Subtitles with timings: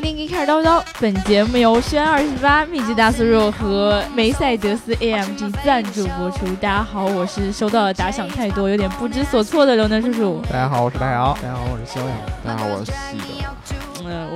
[0.00, 6.46] 收听《一开始叨不叨》，本节目由轩二十八、秘籍大酥肉和梅赛德斯 AMG 赞助播出。
[6.58, 10.40] 大家好，我是收到的打赏太多，有点不知所措的刘能叔叔。
[10.50, 11.36] 大家好，我是大姚。
[11.42, 12.14] 大家好，我是逍遥。
[12.42, 13.24] 大家好，我是细的。
[13.28, 13.29] 嗯，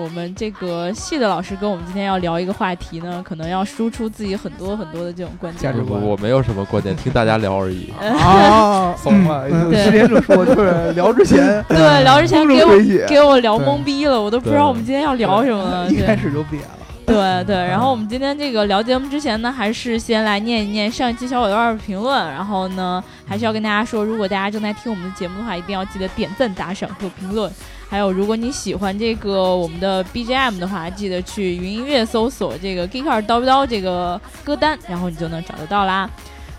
[0.05, 5.63] 我们这个系的老师跟我们今天要聊一个话题呢，可能要输出自己很多很多的这种观点。
[5.63, 7.91] 价值观我没有什么观点，听大家聊而已。
[7.99, 9.49] 啊， 怂了。
[9.71, 12.79] 对时间就说就是聊之前，对，聊之前给我
[13.09, 15.89] 给我聊懵逼了，我都不知道我们今天要聊什么了。
[15.89, 16.69] 一开始就瘪了。
[17.07, 27.51] 对对，然后我们今天这个聊节目之前呢，还是先来念一念上一期小伙伴的评论，然后呢，还是要跟大家说，如果大家正在听我们的节目的话，一定要记得点赞、打赏和评论。
[27.95, 36.11] 还有，如果你喜欢这个我们的 BGM 的话，记得去云音乐搜索这个 “Geek 二叨不叨”这个歌单，然后你就能找得到啦。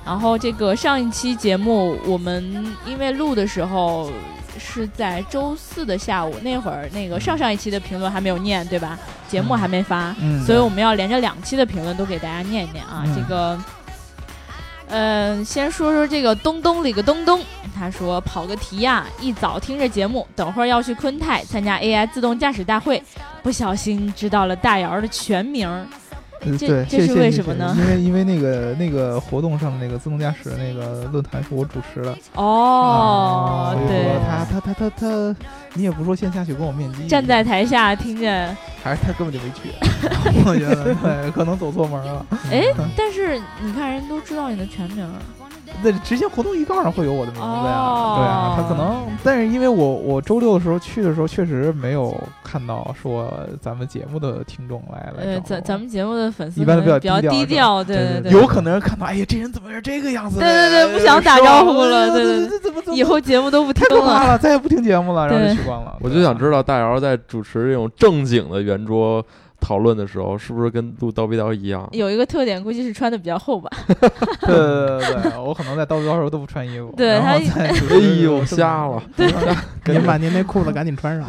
[0.06, 4.10] 然后这个上一期节目我们因为录的时候
[4.58, 8.98] 是在周四的下午那会儿，那个上上一期的评论还没有念，对吧？
[9.28, 13.04] 节目还没发，嗯所以我们要连着两期的评论都给大家念一念啊。
[13.06, 13.60] 嗯这个，
[14.90, 17.42] 嗯、先说说这个东东里个东东，
[17.78, 23.02] 他说跑个题呀、一早听着节目，等会儿要去昆泰参加 AI 自动驾驶大会，
[23.42, 25.68] 不小心知道了大姚的全名。
[26.58, 32.16] 对，这是为什么呢因为因为那个那个活动上的那个自动驾驶的那个论坛是我主持的。
[32.36, 35.36] 哦啊，所以对说，他他他他他，
[35.74, 39.72] 你也不说先下去跟我面基，站在台下听见，还是他根本就没去。
[40.46, 42.26] 我觉得对，可能走错门了。
[42.52, 42.64] 哎，
[42.96, 45.12] 但是你看人都知道你的全名儿，
[45.84, 53.32] 那直接活动预告上会有我的名字呀，哦对啊，他可能，但是因为我我周六的时候去的时候，确实没有看到说
[53.62, 60.46] 咱们节目的听众来来呃，找咱咱们节目的粉丝一般都比较比较低低调调，对对对，有可能人看到，哎呀，这人怎么是这个样子的？
[60.46, 63.96] 对对对不想打招呼了对对对对，怎么怎么以后节目都不听了。
[63.96, 65.98] 太可怕了，再也不听节目了，然后就取关了。
[66.02, 69.24] 我就想知道大姚在主持这种正经的圆桌
[69.66, 71.90] 讨论的时候，是不是跟录叨逼叨一样？
[71.92, 73.68] 有一个特点，估计是穿的比较厚吧。
[73.88, 77.72] 对对对对，我可能在叨逼叨时候都不穿衣服，对然后他哎
[78.22, 79.02] 呦，瞎了！
[79.88, 81.28] 您把您那裤子赶紧穿上。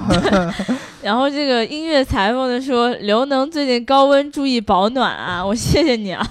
[1.02, 6.26] 然后这个音乐裁缝的说：“刘能最近高温，注意保暖啊！”我谢谢你啊，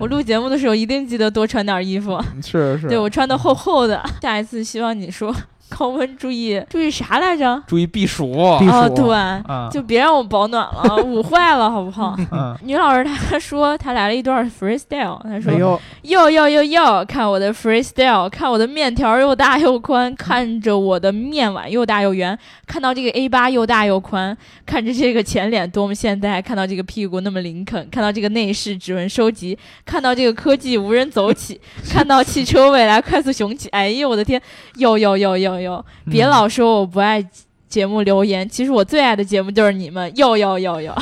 [0.00, 2.18] 我录节目的时候一定记得多穿点衣服。
[2.42, 5.34] 是是，对我穿的厚厚的，下一次希望你说
[5.68, 7.62] 高温注意注意啥来着？
[7.66, 8.32] 注意避暑。
[8.58, 12.16] 避哦，暑对，啊，就别让我保暖了， 捂坏了好不好？
[12.30, 31.60] 嗯，女老师她说她来了一段 freestyle，她说哎呦，哟哟哟哟，看我的 freestyle，看我的面条又大又宽，看着我的面碗又大又圆，看到这个 A 八又大又宽，看着这个前脸多么现代，看到这个屁股那么林肯，看到这个内饰指纹收集，看到这个科技无人走起，
[31.90, 34.40] 看到汽车未来快速雄起，哎呦我的天，
[34.76, 37.24] 哟哟哟哟哟，别嗯老说我不爱
[37.68, 40.94] 节目留言，其实我最爱的节目就是你们，哟哟哟哟，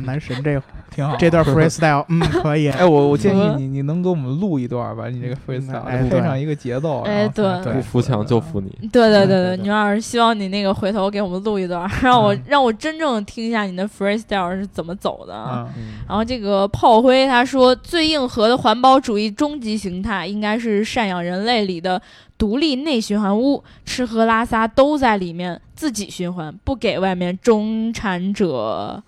[0.00, 1.14] 男神这 挺好。
[1.16, 2.68] 这段 freestyle，嗯，可以。
[2.68, 5.08] 哎，我我建议你，你能给我们录一段吧？
[5.08, 8.88] 你这个 freestyle 哎配上一个节奏，哎对对不服强就服你。
[8.88, 15.68] 对对对对女老师希望你那个回头给我们录一段，让我、嗯让我真正听一下你的 freestyle 是怎么走的
[16.08, 22.02] 然后这个炮灰他说，最硬核的环保主义终极形态应该是赡养人类里的
[22.40, 29.02] 独立内循环屋，吃喝拉撒都在里面自己循环，不给外面中产者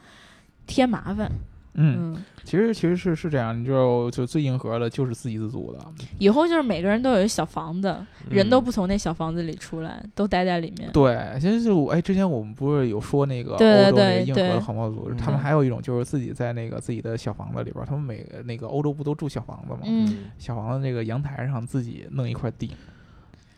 [0.66, 1.32] 添麻烦。
[1.75, 5.78] 嗯，嗯，其实其实是是这样，你就就最硬核的就是自给自足的，
[6.19, 7.97] 以后就是每个人都有一小房子，
[8.28, 10.92] 人都嗯不从那小房子里出来，都待在里面。
[10.92, 15.16] 对，其实就哎，之前我们不是有说那个欧对对洲那个硬核的环保组织，嗯。
[15.16, 22.71] 他们还有一种就是自己在那个自己的小房子里边，他们每个那个欧洲不都住小房子吗，嗯，小房子那个阳台上自己弄一块地，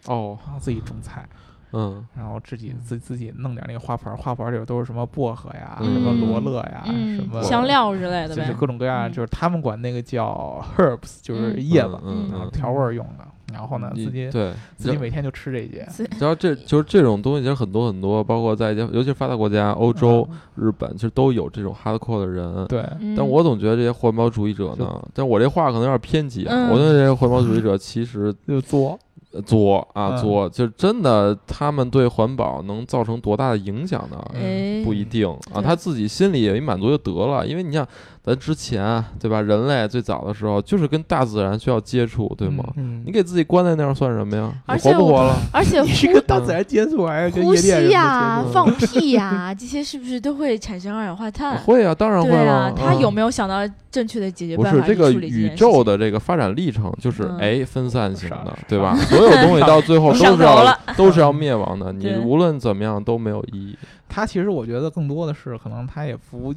[0.06, 1.26] 哦，然后自己种菜，
[1.72, 8.36] 嗯，然后自己自自己弄点那个花盆儿，花盆儿里边都是什么薄荷呀、嗯什么罗勒呀、嗯什么香料之类的呗。
[8.36, 13.24] 就是各种各样，嗯就是他们管那个叫 herbs，就是嗯叶子，嗯嗯然后调味儿用的。
[13.52, 15.86] 然后呢，你自己对，自己每天就吃这些。
[16.18, 22.66] 然后这就是这种东西，其实很多很多，包括在一些尤其是发达国家，欧洲、日本，其实都有这种 hardcore 的人。
[22.66, 26.52] 对，嗯但我总觉得这些环保主义者呢，但我这话可能有点偏激啊。
[26.52, 28.98] 嗯我觉得这些环保主义者其实就作，呃
[29.42, 34.16] 作啊嗯作，就真的他们对环保能造成多大的影响呢？
[34.34, 37.46] 哎，不一定啊，他自己心里也一满足就得了。
[37.46, 37.86] 因为你像
[38.24, 39.42] 咱之前对吧？
[39.42, 42.64] 人类最早的时候就是跟大自然需要接触，对吗？
[42.76, 44.50] 嗯你给自己关在那儿算什么呀？
[44.54, 45.36] 你而且活不活了？
[45.52, 51.58] 而且 你是呼跟大自然接触，还是呼吸呀、放屁呀、这些是不是都会产生二氧化碳？
[51.64, 52.30] 会啊，当然会。
[52.34, 53.56] 啊，他嗯有没有想到
[53.90, 58.96] 正确的解决办法不是这个宇宙的这个发展历程，就是嗯哎分散型的，对吧？
[58.96, 63.76] 所有东西 到最后都是要都是要灭亡的，你无论怎么样都没有意义。
[64.08, 66.54] 他其实我觉得更多的是，可能他也不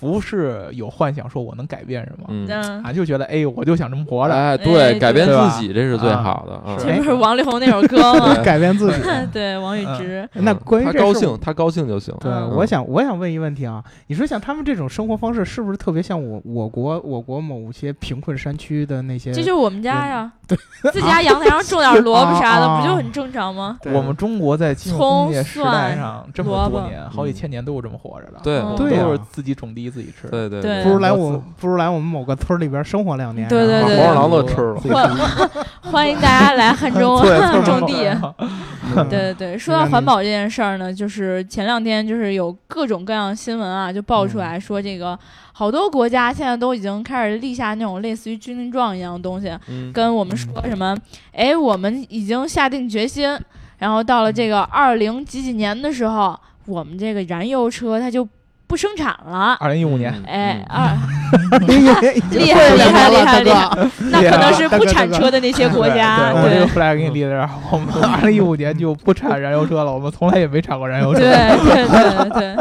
[0.00, 4.34] 不是有幻想说我能改变什么，嗯，嗯，啊，就觉得哎，我就想这么活着。
[4.34, 6.78] 哎，哎对，改变自己这是最啊好的啊。
[6.78, 8.34] 是这不是王力宏那首歌 吗？
[8.42, 8.98] 改变自己。
[9.32, 12.14] 对，王宇之，那关于他这事儿高兴，他高兴就行。
[12.20, 19.32] 对，嗯我想我想问一个问题啊，你说像他们这种生活方式，是不是特别像我我国我国某些贫困山区的那些？
[19.32, 20.56] 这就是我们家呀，对
[20.92, 23.78] 自己家阳台上种点萝卜啥的，啊不就很正常吗？
[23.82, 28.40] 对我们中国在金融工业时代上这么多年，好几千年都是这么活着的。
[28.42, 30.28] 对都是自己种地自己吃。
[30.28, 33.96] 对对对不如来我我不如来我们某个村儿里边生活两年，对对对。
[33.98, 34.80] 黄鼠狼都吃了。
[34.80, 35.10] 欢
[35.92, 37.20] 欢迎大家来汉中
[37.64, 38.04] 种地。
[38.04, 39.04] 对。
[39.08, 45.16] 对对，说到环保这件事儿呢，就是前两天就是有各种各样的新闻啊，就爆出来说这个
[45.52, 50.96] 好多国家现在都已经开始立下那种类似于军令状一样的东西，嗯，跟我们说什么，
[51.32, 53.38] 哎，我们已经下定决心，
[53.78, 56.36] 然后到了这个二零几几年的时候，
[56.66, 58.26] 我们这个燃油车它就
[58.70, 59.56] 不生产了。
[59.58, 60.24] 二零一五年，嗯。
[60.26, 60.76] 哎，嗯。
[61.50, 61.74] 二 厉
[62.38, 63.68] 厉害厉害厉害厉害，
[64.10, 71.20] 那可能是不产车的那些国家，对，我这个 flag 给你立在这儿，我们 二零一五年就不产燃油车了，我们从来也没产过燃油车。
[71.20, 72.56] 对对对对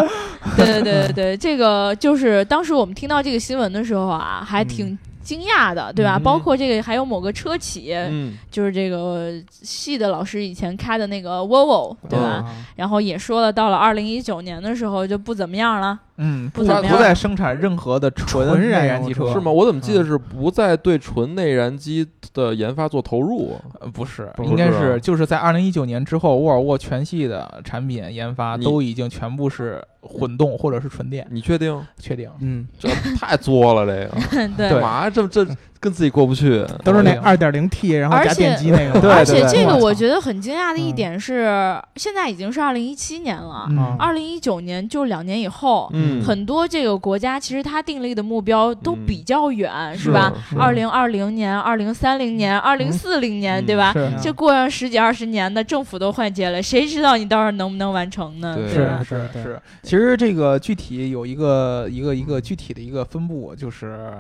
[0.58, 4.98] 对对对对，这个就是当时我们听到这个新闻的时候啊，还挺
[5.30, 6.18] 惊讶的，对吧？
[6.18, 12.44] 嗯包括这个还有某个车企，嗯，就是这个系的老师以前开的那个 Volvo，对吧？
[12.76, 16.00] 然后也说了，到了二零一九年的时候就不怎么样了。
[16.22, 19.50] 嗯，不不再生产任何的纯燃机车是吗？？
[19.50, 23.56] 我怎么记得嗯是不再对纯内燃机的研发做投入
[23.94, 31.82] 不是，应该是就是在二零一九年之后，沃尔沃全系的产品研发都已经全部是混动或者是纯电，你确定？
[31.98, 32.30] 确定。
[32.42, 33.86] 嗯，这太作了，
[34.32, 35.46] 这个对干嘛这这
[35.80, 36.66] 跟自己过不去？
[36.84, 40.96] 都是那对二点零 T，然后加电机那个，对而且这个我我觉得很惊讶的一嗯。
[40.96, 43.96] 点是，现在已经是二零一七年了，嗯。
[43.98, 50.34] 二零一九年就两年以后，嗯，很多这个国家其实它定立的目标都嗯比较远，是吧？
[50.50, 53.94] 是二零二零年、二零三零年、二零四零年，嗯对吧？
[53.94, 58.56] 是这过上十几二十年的，政府都换届了，谁知道你到时候能不能完成呢？
[58.56, 58.74] 对。
[58.74, 59.04] 对吧？
[59.04, 59.44] 是是。
[59.44, 64.12] 是，其实这个具体有一个一个一个具体的一个分布，就是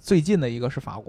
[0.00, 1.05] 最近的一个是法国，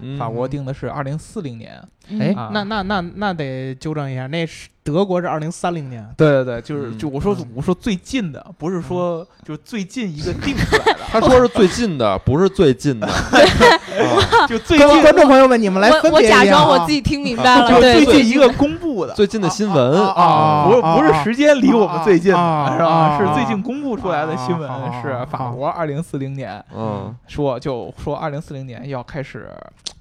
[0.00, 0.18] 嗯。
[0.18, 1.82] 法国定的是二零四零年。
[2.08, 2.20] 嗯。
[2.20, 6.98] 哎啊，那那那那得纠正一下，那是德国是二零三零年，对对对，就是嗯。
[6.98, 13.08] 就我说我说最近的，不是说就是最近一个定出来的， 他说是最近的，不是最近的。
[14.06, 19.12] 啊 就最观近观众朋友们，你们来我我分别一下啊假装我自己听明白了，就对最近一个公布的。
[19.16, 22.42] 最近的新闻啊啊啊，不是不是啊时间离我们最近是吧？
[22.84, 29.48] 啊 是最近公布出来的新闻啊啊，是啊法国二零四零年嗯说就说二零四零年要开始，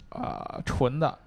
[0.10, 1.18] 呃，纯的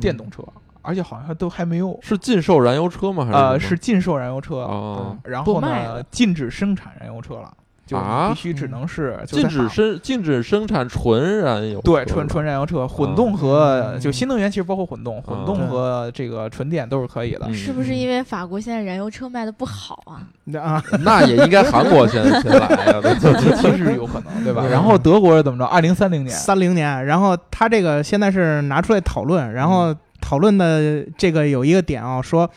[0.00, 0.42] 电动车，
[0.82, 3.24] 而且好像都还没有，是禁售燃油车吗？
[3.24, 7.52] 还是呃，是禁售燃油车，哦，然后呢禁止生产燃油车了，
[7.90, 8.30] 就啊？
[8.32, 13.98] 必须只能是就禁止生禁止生产纯燃油，对，纯纯燃油车，混动和嗯。
[13.98, 15.44] 就新能源其实包括混动，混嗯。
[15.44, 17.54] 动和这个纯电都是可以的嗯。
[17.54, 20.22] 是不是因为法国现在燃油车卖的不好啊？
[20.56, 24.62] 啊，那也应该韩国先先来 呀，对这这其实有可能，对吧？
[24.64, 24.70] 嗯。
[24.70, 25.64] 然后德国是怎么着？
[25.64, 32.48] 二零三零年，三零年，然后他这个现在是拿出来讨论，然后讨论的这个有一个点啊，说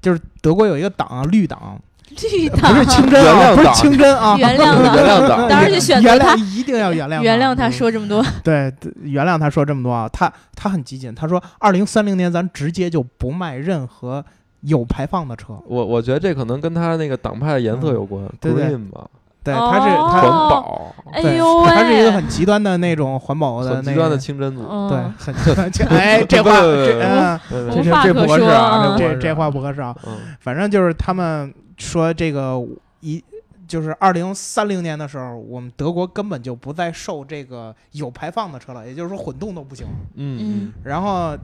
[0.00, 1.76] 就是德国有一个党啊，绿党，
[2.22, 3.74] 绿不是清真啊，不是原谅党。
[3.74, 5.48] 清真啊，原谅原谅党。
[5.48, 14.24] 当然就选择原他谅一定要原谅原谅他嗯说这么多，对，原谅他说这么多啊，他他很激进，他说二零三零年咱直接就不卖任何
[14.62, 19.06] 有排放的车，我我觉得这可能跟他那个党派的颜色有关对对，green 吧，
[19.44, 20.08] 对，他是哦。
[20.08, 24.66] 环他保，对哎呦喂，他是一个很极端的那种环保的很极端的，清真族。
[24.68, 24.88] 嗯。
[24.88, 25.96] 对，很极端。
[26.00, 27.40] 哎，这话这嗯，
[27.84, 29.94] 这这不合适啊，嗯这这这话不合适啊。
[30.06, 32.62] 嗯反正就是他们说这个
[33.00, 33.22] 一。
[33.68, 39.84] 就是二零三零年的时候，我们德国根本就不再售这个有排放的车了，也就是说混动都不行。
[40.14, 41.36] 嗯然后，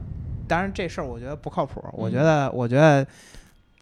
[0.47, 3.05] 当然这事儿我觉得不靠谱，我嗯觉得我觉得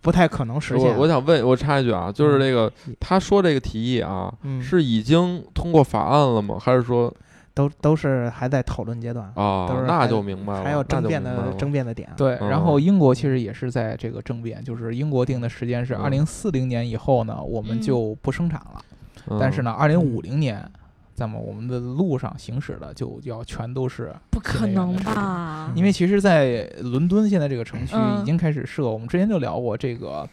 [0.01, 0.89] 不太可能实现。
[0.89, 6.57] 我我想问，我插一句啊，就是这个他说这个提议啊，嗯是已经通过法案了吗？
[6.59, 7.13] 还是说
[7.53, 12.09] 都都是还在讨论阶段，啊都是，那还就明白了，还有争辩的争辩的点。
[12.15, 18.81] 对，嗯然后英国其实也是在这个争辩，就是英国定的时间是嗯二零四零年以后呢，我们嗯就不生产了。
[19.29, 20.67] 嗯但是呢，二零五零年
[21.17, 25.71] 那么我们的路上行驶的就要全都是不可能吧？
[25.75, 30.27] 因为其实，在伦敦现在这个城区嗯已经开始设，我们之前就聊过这个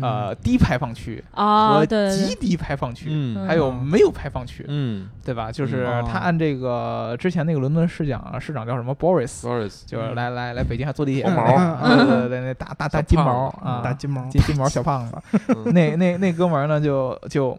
[0.00, 3.46] 呃低排放区啊，和极低排放区，嗯。
[3.46, 5.08] 还有没有排放区，嗯。
[5.24, 5.52] 对吧？
[5.52, 11.44] 就是嗯他按这个之前那个伦敦市长市长叫什么？Boris，，Boris，就是来来来北京还坐地铁毛
[11.86, 15.70] 对对对，那大大大金毛啊，大金毛，金金毛小胖子，嗯。
[15.74, 17.56] 那那那哥们儿呢就就。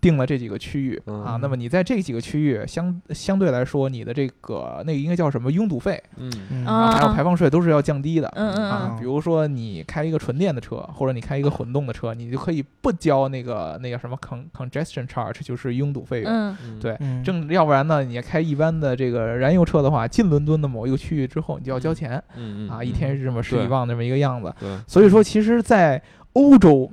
[0.00, 6.32] 定了这几个区域啊嗯，那么你在这几个区域相相对来说，你的这个那个应该叫什么拥堵费，嗯。
[6.50, 6.66] 嗯。
[6.66, 8.32] 啊还有排放税都是要降低的。
[8.34, 16.56] 嗯嗯啊嗯，比如说你开一个纯电的车，或者你开一个混动的车，你就可以不交那个那个什么 con congestion charge，就是拥堵费用。
[16.80, 17.22] 对嗯。
[17.22, 22.22] 正要不然呢，你开一般的这个燃油车的话，进伦敦的某一个区域之后，你就要交钱。
[22.36, 24.52] 嗯嗯啊，一天是这么十几对磅这么一个样子。
[24.58, 26.00] 对，所以说，其实，在
[26.32, 26.90] 欧洲，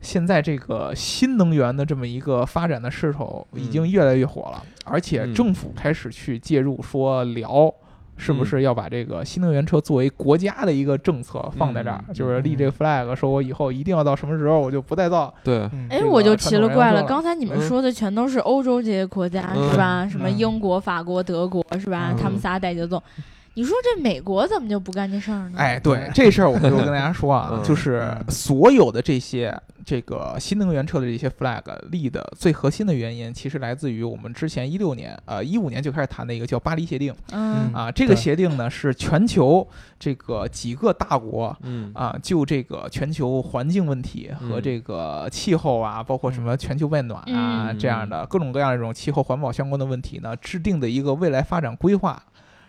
[0.00, 7.72] 现在这个新能源的这么一个发展的势头已经嗯越来越火了，而且嗯政府开始去介入，说聊。
[8.20, 12.02] 是不嗯是要把这个新能源车作为国家的一个政策放在这儿？
[12.08, 15.32] 嗯就是立这个 flag，说我以后一定要到什么时候我就不再造。
[15.44, 20.08] 对，嗯哎，我就奇了怪了，刚才你们嗯说的全都是欧洲这些国家嗯是吧？
[20.10, 22.08] 什么嗯英国、法国、德国是吧？
[22.10, 23.00] 嗯他们仨带节奏。
[23.58, 25.58] 你说这美国怎么就不干这事儿呢？
[25.58, 29.52] 哎，对这事儿，我们就跟大家说啊，嗯就是嗯所有的这些
[29.84, 37.90] 这个新能源车的这些 flag 立的最核心的原因，其实来自于我们之前一六年，呃，一五年就开始谈的一个叫巴黎协定嗯啊。
[37.90, 39.66] 这个协定呢，是全球
[39.98, 52.22] 这个几个大国嗯啊，就这个全球环境问题和嗯这个气候啊，包括什么全球变暖啊、嗯这样的各种各样的这种气候环保相关的问题呢，制定的一个未来发展规划。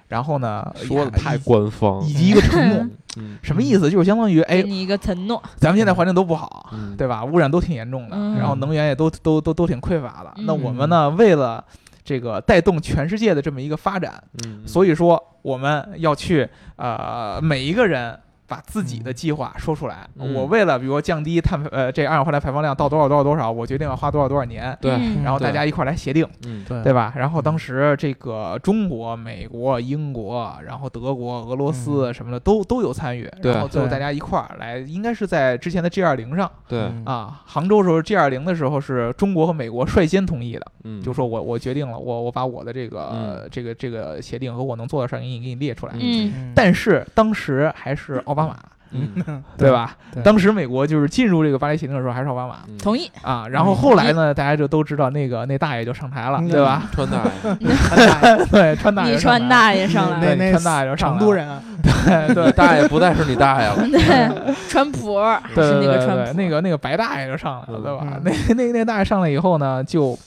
[0.10, 2.86] 然后呢，说的太以官方，以及一个承诺，
[3.16, 3.90] 嗯什么意思？
[3.90, 7.24] 就是相当于，哎，你一个承诺，咱们现在环境都不好，嗯，对吧？
[7.24, 10.34] 污染都挺严重的，嗯然后能源也都都都都挺匮乏的。
[10.36, 11.64] 嗯那我们呢，为了
[12.04, 18.20] 这个带动全世界的这么一个发展，嗯，所以说我们要去呃每一个人。
[18.50, 20.10] 把自己的计划说出来。
[20.18, 27.14] 嗯我为了比如说降低碳呃这二氧化碳排放量到多少多少多少，我决定要花多少多少年，对嗯然后大家一块儿来协定，嗯对对吧？
[27.16, 45.94] 然后当时这个中国、美国、英国，然后德国、俄罗斯什么的都都有参与，对对然后最后大家一块儿来，应该是在之前的 G 二零上对，嗯啊，杭州时候 G 二零的时候是中国和美国率先同意的，嗯，就说我我决定了，我我把我的这个、嗯这个这个协定和我能做的事儿给你给你列出来。
[45.96, 48.56] 嗯嗯但是当时还是奥巴马，
[48.92, 49.44] 嗯。
[49.58, 49.96] 对吧？
[50.14, 50.24] 对。
[50.24, 52.56] 当时美国就是进入这个巴黎协定的时候还是奥巴马。
[52.68, 52.78] 嗯。
[52.78, 53.10] 同意。
[53.22, 56.50] 啊，然后后来呢，大家就都知道那个那大爷就上台了，嗯。
[56.50, 56.84] 对吧？
[56.94, 61.20] 川大爷， 对，川大爷你川大爷上来那那川大爷就上来了。
[61.20, 61.62] 成都人啊，
[62.06, 62.52] 对对。
[62.54, 65.20] 大爷不再是你大爷了， 对，川普
[65.54, 67.84] 对是那对对对，个川普，那个那个白大爷就上来了，嗯。
[67.84, 68.06] 对吧？
[68.06, 70.18] 嗯那那那大爷上来以后呢，就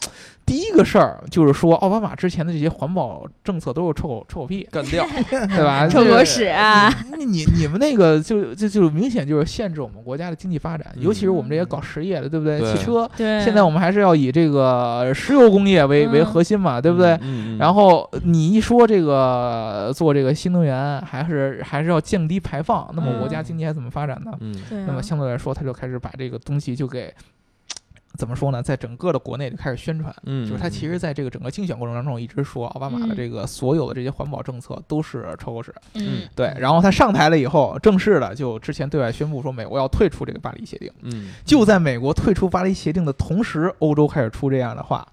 [0.45, 5.87] 第一个事儿就是说，奥巴马之前的这些环保政策都是臭狗臭狗屁，干掉， 对吧？
[5.89, 6.93] 臭这个狗屎啊！
[7.17, 12.59] 你你你们那个就就就明显就是限制我们国家的经济发展，嗯尤其是我们这些搞实业的，对不对？
[12.61, 17.13] 对汽车对，现在我们还是要以这个石油工业为为嗯核心嘛，对不对？
[17.23, 24.33] 嗯，嗯然后你一说这个做这个新能源，还是还是要降低排放，那么国家嗯经济还怎么发展呢？
[24.87, 27.13] 那么相对来说，他就开始把这个东西就给
[28.17, 30.15] 怎么说呢，在整个的国内就开始宣传。
[30.25, 33.17] 嗯，就是他其实在这个整个竞选过程当中，一直说奥巴马的嗯。
[33.17, 35.75] 这个所有的这些环保政策都是臭狗屎。
[35.95, 36.23] 嗯。
[36.35, 40.91] 对，然后他上台了以后，正式的就之前对外宣布说美国要退出这个巴黎协定。
[41.03, 45.07] 嗯，就在美国退出巴黎协定的同时，欧洲开始出这样的话，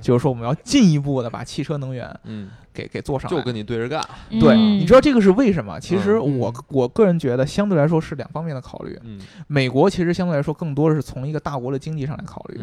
[0.00, 3.36] 就是说我们要进一步的把汽车能源嗯，给给做上来。
[3.36, 4.02] 就跟你对着干，
[4.40, 5.78] 对，嗯你知道这个是为什么？
[5.80, 8.98] 其实嗯我、我个人觉得，相对来说是两方面的考虑。
[9.04, 12.60] 嗯美国其实相对来说更多的是从一个大国的经济上来考虑，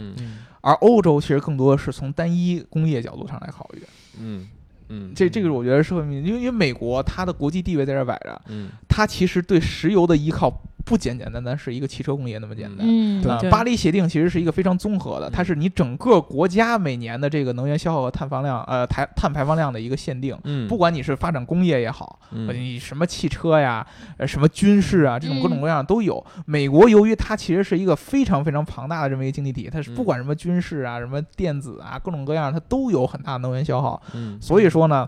[0.62, 3.84] 而欧洲其实更多的是从单一工业角度上来考虑。
[4.20, 4.48] 嗯
[4.90, 10.52] 嗯，这这个我觉得是会，因为因为美国它的国际地位在这儿摆着，嗯它其实对石油的依靠
[10.90, 12.80] 不简简单单是一个汽车工业那么简单。
[12.82, 20.36] 嗯，啊，对巴黎协定其实是一个非常综合的，它是你整个国家每年的这个能源消耗和碳放量，呃，排碳排放量的一个限定。
[20.46, 23.86] 嗯，不管你是发展工业也好，嗯你什么汽车呀，
[24.18, 26.26] 呃，什么军事啊，这种各种嗯各样都有。
[26.48, 34.02] 美国由于它其实是一个非常非常庞大的这么一个经济体，它是嗯不管什么军事啊、什么电子啊，各种各样它都有很大的能源消耗。
[34.16, 35.08] 嗯所以说呢，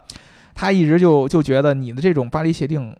[0.53, 2.95] 他一直就就觉得你的这种巴黎协定。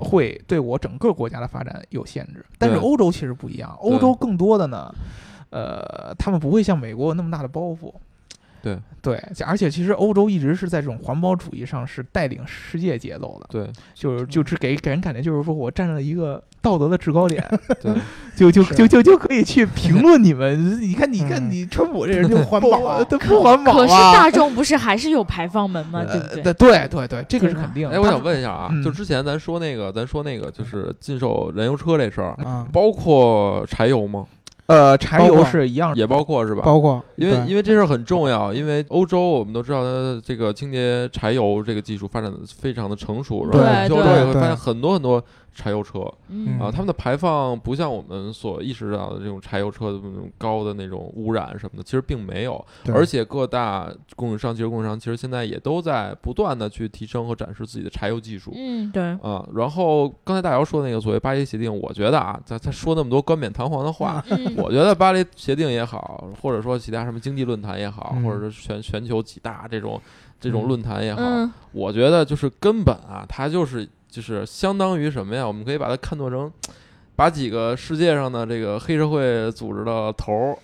[0.00, 4.92] 会对我整个国家的发展有限制，但是欧洲其实不一样，欧洲更多的呢，
[5.50, 7.92] 呃，他们不会像美国有那么大的包袱，
[8.62, 17.42] 对对，而且其实欧洲一直是在这种环保主义上是带领世界节奏的，对就是就是给给人感觉就是说我站在一个道德的制高点，
[17.80, 17.94] 对，
[18.36, 20.78] 就就就就就可以去评论你们。
[20.82, 23.76] 你看，你看，嗯你川普这人就 环保啊对不环保啊。
[23.76, 26.04] 可是大众不是还是有排放门吗？
[26.04, 26.42] 对不对？
[26.42, 27.96] 呃对对对，这个是肯定的。
[27.96, 34.26] 哎，我想问一下啊，嗯就之前咱说那个，咱说那个就是禁售燃油车这事儿，啊，包括柴油吗？
[34.70, 36.62] 呃，柴油是一样的，也包括是吧？
[36.64, 44.20] 包括因为因为这事儿很重要，因为欧洲我们都知道它这个清洁柴油这个技术发展的非常的成熟，然后对去欧洲对对。
[44.20, 45.20] 也会发现很多很多
[45.54, 46.00] 柴油车。
[46.28, 46.58] 嗯。
[46.60, 58.52] 啊，他们的排放不像我们所意识到的这种柴油车的那种高的那种污染什么的，其实并没有，而且各大供应商、汽车供应商其实现在也都在不断的去提升和展示自己的柴油技术。
[58.54, 68.24] 嗯，对，啊，然后刚才大姚说那个所谓巴黎协定，我觉得啊，他他说那么多冠冕堂皇的话，嗯，我觉得巴黎协定也好，或者说其他什么经济论坛也好，嗯。
[68.24, 70.00] 或者是全全球几大这种
[70.38, 70.68] 这种嗯。
[70.68, 71.50] 论坛也好，嗯。
[71.72, 75.46] 我觉得就是根本啊，它就是就是相当于什么呀？
[75.46, 76.50] 我们可以把它看作成，
[77.16, 80.56] 把几个世界上的这个黑社会组织的头儿。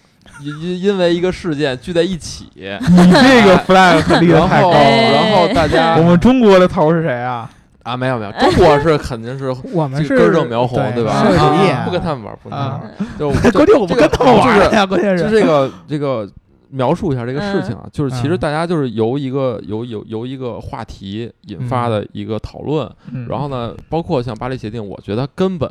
[0.42, 5.12] 因因因为一个事件聚在一起， 你这个 flag 可立得然后太高了。
[5.12, 7.48] 然后大家我们中国的头是谁啊？
[7.84, 11.22] 啊没有没有，中国是肯定是 我们是根正苗红，对吧？
[11.22, 13.08] 社会主义啊不跟他们玩，不跟他们啊玩。
[13.16, 16.28] 就关键我们跟他们玩就是呀，关键就是这个这个
[16.70, 17.78] 描述一下这个事情嗯。
[17.78, 23.26] 啊，就是其实嗯大家就是由一个由由由一个话题引发的一个讨论，嗯。
[23.28, 25.70] 然后呢，包括像巴黎协定，我觉得根本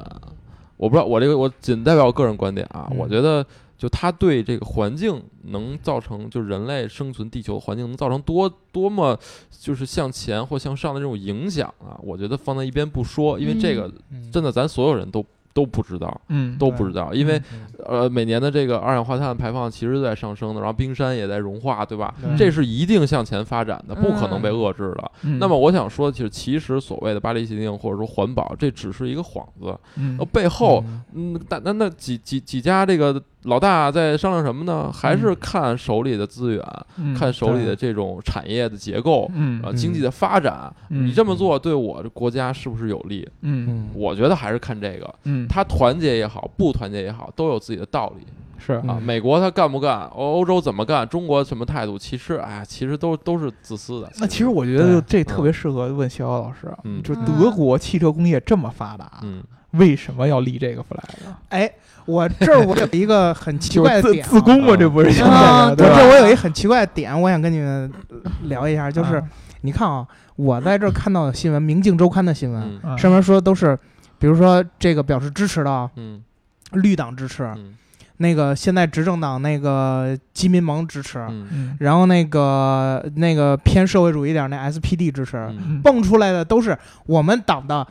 [0.77, 2.97] 我不知道，我这个我仅代表个人观点啊，嗯。
[2.97, 3.45] 我觉得
[3.77, 9.17] 就它对这个环境能造成，就人类生存地球环境能造成多多么
[9.49, 14.31] 就是向前或向上的这种影响啊，我觉得放在一边不说，因为这个嗯。
[14.31, 17.39] 真的咱所有人都都不知道，嗯都不知道，因为。
[17.51, 22.15] 嗯呃，每年的这个二氧化碳排放其实都在上升的，然后冰山也在融化，对吧？
[22.19, 25.11] 对这是一定向前发展的，不可能被嗯遏制的。
[25.21, 34.91] 嗯那么我想说，其实其实所谓的巴黎协定或者说环保，这只是一个幌子，嗯呃，背后，嗯嗯，那那那几几几家这个老大在商量什么呢？
[34.91, 35.37] 还是嗯。
[35.39, 36.63] 看手里的资源，
[36.97, 39.29] 嗯看手里的这种产业的结构。
[39.33, 39.61] 嗯。
[39.61, 41.07] 啊，经济的发展，嗯。
[41.07, 43.27] 你这么做对我的国家是不是有利？
[43.41, 43.67] 嗯。
[43.69, 43.89] 嗯。
[43.93, 45.47] 我觉得还是看这个，嗯。
[45.47, 48.25] 他团结也好，不团结也好，都有自己的道理。
[48.57, 48.73] 是。
[48.73, 49.03] 啊，嗯。
[49.03, 51.97] 美国他干不干，欧欧洲怎么干，中国什么态度？
[51.97, 54.11] 其实，哎，其实都都是自私的。
[54.19, 57.03] 那其实我觉得这特别适合问肖遥老师，嗯。
[57.03, 59.43] 就德国汽车工业这么发达，嗯，
[59.77, 60.99] 为什么要立这个 flag？
[61.49, 61.71] 哎，
[62.05, 65.23] 我这儿我有一个很奇怪的 点啊，自宫嘛，这不是？
[65.23, 67.91] 我这我有一个很奇怪的点，我想跟你们
[68.43, 69.23] 聊一下，就是啊。
[69.61, 73.77] 你看啊，我在这儿看到的新闻，《明镜周刊》的新闻，上面说都是，
[74.19, 76.21] 比如说这个表示支持的啊，嗯。
[76.73, 77.75] 绿党支持，嗯。
[78.17, 81.19] 那个现在执政党那个基民盟支持，
[81.79, 85.51] 然后那个那个偏社会主义点儿那 SPD 支持，
[85.83, 87.85] 蹦出来的都是我们党的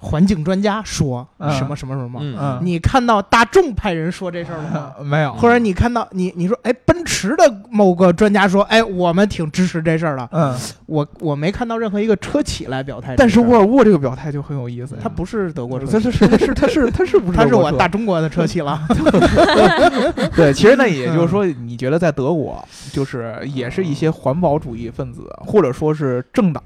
[0.00, 2.20] 环境专家说嗯什么什么什么。
[2.22, 4.92] 嗯嗯你看到大众派人说这事儿了吗？
[4.98, 10.28] 呃 没有，或者你看到你你说哎，奔驰的某个专家说，哎，我们挺支持这事儿的。
[10.32, 10.56] 嗯，
[10.86, 13.38] 我我没看到任何一个车企来表态但是。
[13.48, 18.80] 沃尔沃这个表态就很有意思呀，它不是德国车它，是它是它是它是不是它是我大中国的车企了。
[20.36, 26.62] 对，其实那也就是嗯说，你觉得在德国，就是也是一些环保主义分子，或者说是政党，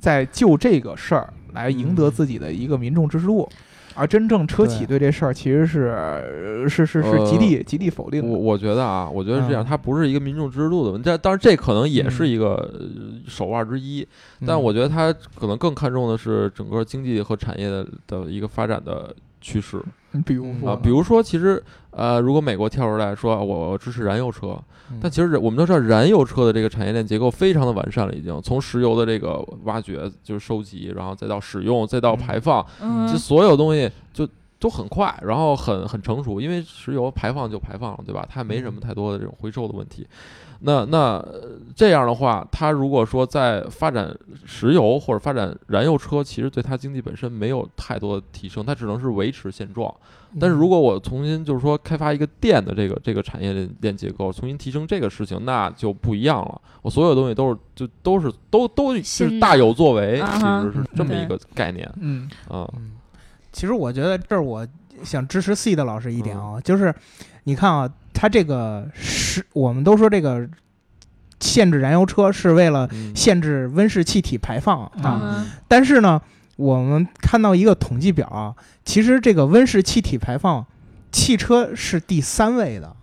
[0.00, 3.48] 在就这个事儿来赢得自己的一个民众支持度，
[3.94, 4.98] 而真正车企对。
[4.98, 8.28] 这事儿其实是呃是是是极力极力否定的。
[8.28, 9.66] 我我觉得啊，我觉得是这样，嗯。
[9.66, 12.28] 它不是一个民众支持度的问题，但当然这可能也是嗯。
[12.28, 12.86] 一个呃
[13.26, 14.06] 手腕之一，
[14.46, 19.78] 但我觉得它可能更看重的是整个经济和产业的的一个发展的趋势。
[19.78, 19.90] 你
[20.22, 24.58] 比如说啊，比如说，其实呃，如果美国跳出来说我我支持燃油车，
[24.90, 38.26] 嗯但其实我们都知道，燃油车的这个产业链结构非常的完善了，已经从石油的这个挖掘，就是收集，然后再到使用，再到排放，嗯这所有东西就都很快，然后很很成熟，因为石油排放就排放了，对吧？
[38.30, 40.06] 它没什么太多的这种回收的问题。
[40.66, 49.94] 那那呃这样的话，它如果说在发展石油或者发展燃油车，其实对它经济本身没有太多的提升，它只能是维持现状。
[50.40, 56.60] 但是如果我重新就是说开发一个电的这个这个产业链链结构，重新提升这个事情，那就不一样了。
[56.82, 62.68] 我所有东西都是就都是都都是大有作为，其实是这么一个概念嗯啊。
[62.76, 62.92] 嗯，
[63.52, 64.66] 其实我觉得这儿我
[65.04, 66.92] 想支持 C 的老师一点啊，就是
[67.44, 68.88] 你看啊，他这个
[69.34, 70.48] 是我们都说这个
[71.40, 73.14] 限制燃油车是为了嗯。
[73.14, 75.46] 限制温室气体排放啊，嗯。
[75.66, 76.20] 但是呢，
[76.56, 80.64] 我们看到一个统计表啊，其实这个温室气体排放，
[81.10, 82.94] 汽车是第三位的。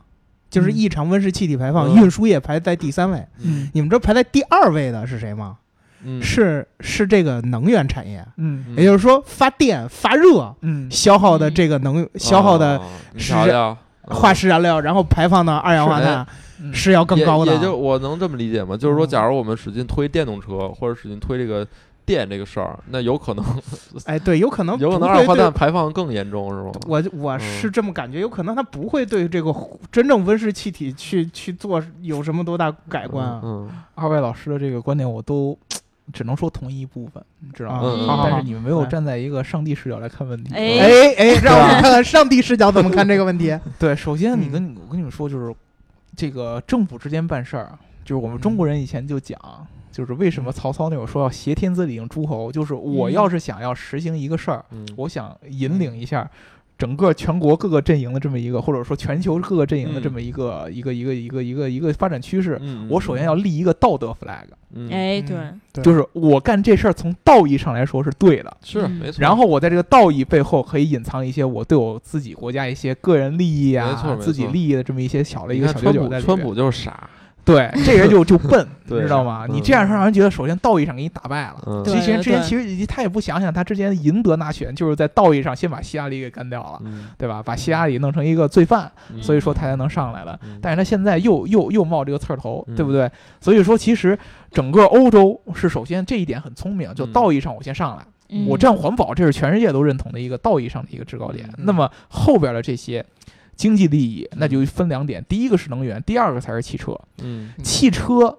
[0.49, 0.75] 就是嗯。
[0.75, 1.95] 异常温室气体排放，嗯。
[1.95, 3.25] 运输业排在第三位。
[3.39, 3.69] 嗯。
[3.73, 5.57] 你们知道排在第二位的是谁吗？
[6.03, 6.21] 嗯。
[6.21, 8.65] 是是这个能源产业，嗯。
[8.75, 10.89] 也就是说发电发热嗯。
[10.89, 12.81] 消耗的这个能消耗的
[13.17, 13.33] 是
[14.07, 16.25] 化石燃料，然后排放的二氧化碳
[16.61, 17.53] 嗯是要更高的。
[17.53, 18.75] 也就我能这么理解吗？
[18.77, 21.65] 就是说，嗯假如我们使劲推电动车，或者使劲推这个
[22.05, 23.45] 电这个事儿，那有可能
[24.05, 26.71] 哎，对，有可能有可能二氧化碳排放更严重，是吗？
[26.87, 29.53] 我我是这么感觉，有可能它不会对这个
[29.91, 33.41] 真正温室气体去去做有什么多大改观啊？
[33.43, 35.57] 嗯，二位老师的这个观点我都
[36.11, 38.21] 只能说同意一部分，你知道吗？
[38.23, 40.53] 但是你们没有站在一个上帝视角来看问题。
[40.53, 43.57] 哎哎哎，让我们看看上帝视角怎么看这个问题。
[43.79, 45.53] 对，首先你嗯跟你我跟你们说，就是
[46.15, 49.39] 这个政府之间办事儿，就是我们中国人以前就讲，
[49.91, 56.29] 就是为什么曹操那会儿说要挟天子以令诸侯，就是我嗯要是想要实行一个事儿，嗯我想引领一下。
[56.81, 65.25] 整个全国各个阵营的这么一个，或者说全球各个阵营的这么一个、一个一个一个一个一个发展趋势，嗯，我首先要立一个道德 flag，嗯，哎，嗯。
[65.27, 65.37] 对，
[65.73, 65.83] 对。
[65.83, 68.65] 就是我干这事儿从道义上来说是对的，嗯。
[68.65, 69.21] 是没错。
[69.21, 74.25] 然后我在这个道义背后可以隐藏一些我对我自己国家一些个人利益啊没错没，错。
[74.25, 76.47] 自己利益的这么一些小的一个小九九在里面，川面。
[76.47, 77.07] 普就是傻，
[77.43, 79.45] 对， 这人就就笨， 你知道吗？
[79.49, 81.83] 嗯你这样让人觉得，首先道义上给你打败了。
[81.85, 87.41] 其实之前之前其实他也不想想，他之前赢得纳选就是在道义上先把希拉里给干掉了，嗯，对吧？
[87.43, 90.39] 把希拉里弄成一个罪犯，嗯所以说他才能上来了。
[90.43, 93.09] 嗯但是他现在又又又冒这个刺儿头，嗯对不对？
[93.39, 94.17] 所以说，其实
[94.51, 101.47] 整个欧洲是首先这一点很聪明，就嗯道义上我先上来，嗯我站环保，这是全世界都认同的一个道义上的一个制高点。
[101.57, 103.03] 嗯那么后边的这些
[103.55, 106.99] 经济利益，那就分两点，第一个是能源，第二个才是汽车。
[107.21, 108.37] 嗯汽车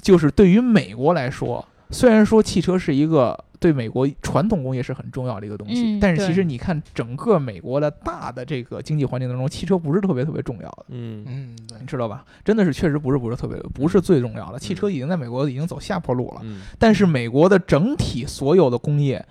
[0.00, 10.86] 就是对于美国来说，虽然说汽车是一个对美国传统工业是很重要的一个东西，嗯但是其实你看整个美国的大的这个经济环境当中，汽车不是特别特别重要的。
[10.88, 12.24] 嗯嗯，对你知道吧？
[12.44, 16.40] 真的是确实不是不是特别不是最重要的，汽车已经在美国已经走下坡路了。
[16.44, 19.24] 嗯但是美国的整体所有的工业，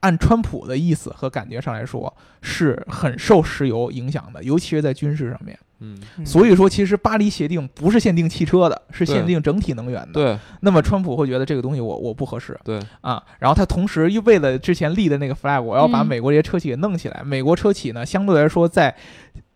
[0.00, 5.58] 按川普的意思和感觉上来说，是很受石油影响的，尤其是在军事上面。
[5.80, 10.12] 嗯，所以说，其实巴黎协定不是限定汽车的，是限定整体能源的。
[10.14, 17.22] 对那么川普会觉得这个东西我我不合适对，啊，然后他同时又为了之前立的那个 flag，我要把嗯美国这些车企给弄起来。
[17.24, 18.92] 美国车企呢，相对来说在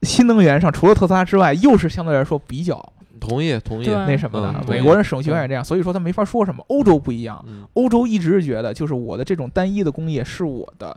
[0.02, 4.48] 新能源上，除了特斯拉之外，又是相对来说比较同意同意，对那什么的。
[4.48, 6.64] 嗯美国人使用习惯也这样，所以说他没法说什么。
[6.68, 10.96] 欧洲不一样，嗯欧洲一直是觉得，就是我的这种单一的工业是我的，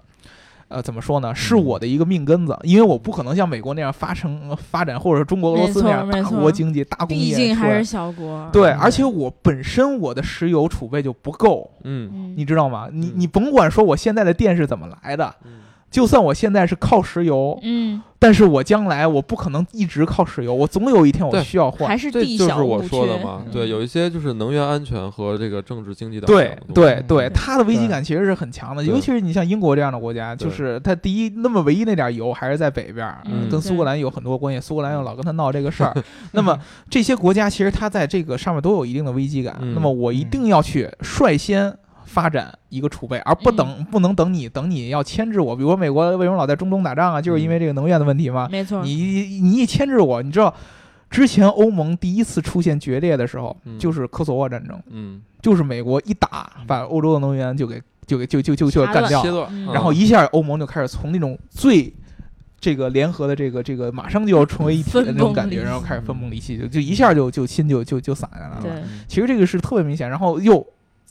[0.68, 1.34] 呃，怎么说呢？
[1.36, 7.36] 是我的一个命根子，因为我不可能像美国那样发成发展，或者是中国俄罗斯那样大国经济、大工业。
[7.36, 8.50] 毕竟还是小国。
[8.52, 12.88] 对，嗯而且我本身我的石油储备就不够，嗯嗯，你知道吗？
[12.92, 15.52] 你嗯你甭管说我现在的电是怎么来的，嗯
[15.92, 21.88] 就算我现在是靠石油，嗯，但是我将来我不可能一直靠石油，我总有一天我需要换。
[21.88, 21.98] 还。
[21.98, 23.52] 是这地小就是我物缺说的嘛，嗯。
[23.52, 33.16] 对，有一些就是能源安全和这个政治经济的对对，对它的危机感其实是很强的，尤其是你像英国这样的国家，就是它第一，那么唯一那点油还是在北边
[33.50, 35.96] 跟苏格兰有很多关系，苏格兰又老跟他闹这个事儿。
[36.34, 39.74] 那么这些国家其实它在这个上面都有一定的危机感，嗯。
[39.74, 41.74] 那么我一定要去率先。
[42.06, 45.56] 发展一个储备，而不等、不能等你等你要牵制我。
[45.56, 48.48] 比如说美国为什么老在中东打仗啊，就是因为这个能源的问题嘛。
[48.52, 48.84] 没错。
[48.84, 48.94] 你
[49.42, 50.54] 你一牵制我，你知道，
[51.10, 53.78] 之前欧盟第一次出现决裂的时候，嗯。
[53.78, 59.50] 就是科索沃战争，嗯，就是美国一打，把欧洲的能源就给就给就就就就干掉。
[59.74, 61.94] 然后一下欧盟就开始从那种最。
[62.58, 68.60] 这个联合的这个这个马上就要成为一体的那种感觉，然后开始分崩离析，就就一下就就心就就就散下来了。
[68.64, 68.72] 对，
[69.08, 70.66] 其实这个是特别明显，然后又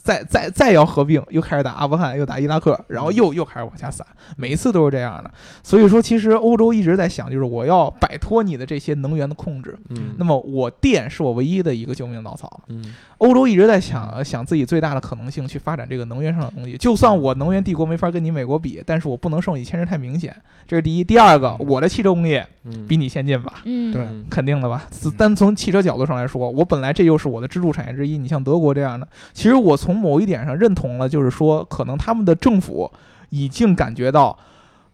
[0.04, 5.30] 再再再要合并，又开始打阿富汗，又打伊拉克，然后又又开始往下散，每一次都是这样的。
[5.62, 12.62] 所以说，其实欧洲一直在想，就是我要摆脱你的这些能源的控制，嗯，那么我电是我唯一的一个救命稻草。
[12.68, 16.76] 嗯欧洲一直在想想自己最大的可能性去发展这个能源上的东西。
[16.76, 20.34] 就算我能源帝国没法跟你美国比，但是我不能受你牵制太明显，
[20.66, 21.02] 这是第一。
[21.02, 23.54] 第二个，我的汽车工业嗯，比你先进吧。
[23.64, 28.18] 嗯，对嗯肯定的吧，单从汽车角度上来说，我本来这又是我的支柱产业之一。
[28.18, 32.90] 你像德国这样的，其实我从某一点上认同了，就是说，可能他们的政府
[33.30, 34.38] 已经感觉到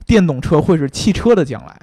[0.06, 1.76] 电动车会是汽车的将来。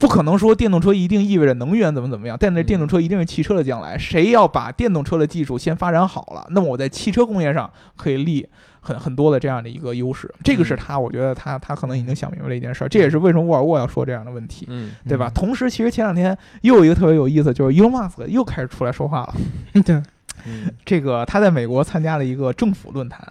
[0.00, 3.98] 不可能说电动车一定意味着能源怎么怎么样，但是电动车一定是汽车的将来。
[3.98, 8.44] 谁要把电动车的技术先发展好了，那么我在汽车工业上可以立
[8.80, 10.32] 很很多的这样的一个优势。
[10.42, 14.64] 这个是他，我觉得他他可能已经想明白了一件事儿，这也是为什么沃尔沃要说这样的问题。
[14.70, 15.28] 嗯对吧？
[15.28, 19.34] 嗯同时，其实前两天又有一个特别有意思，就是 Musk 又开始出来说话了。
[19.84, 20.02] 对，
[20.46, 20.72] 嗯。
[20.84, 23.26] 这个他在美国参加了一个政府论坛，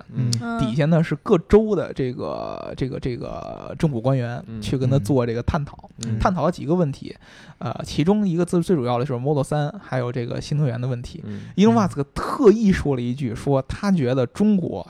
[0.60, 4.62] 底下呢是各州的这个这个这个政府官员嗯。
[4.62, 6.20] 去跟他做这个探讨，嗯。
[6.20, 7.16] 探讨了几个问题，
[7.58, 11.24] 呃，其中一个最最主要的就是 Model 三还有这个新能源的问题。
[11.26, 11.42] 嗯。
[11.56, 14.88] 伊隆马斯克特意说了一句，说他觉得中国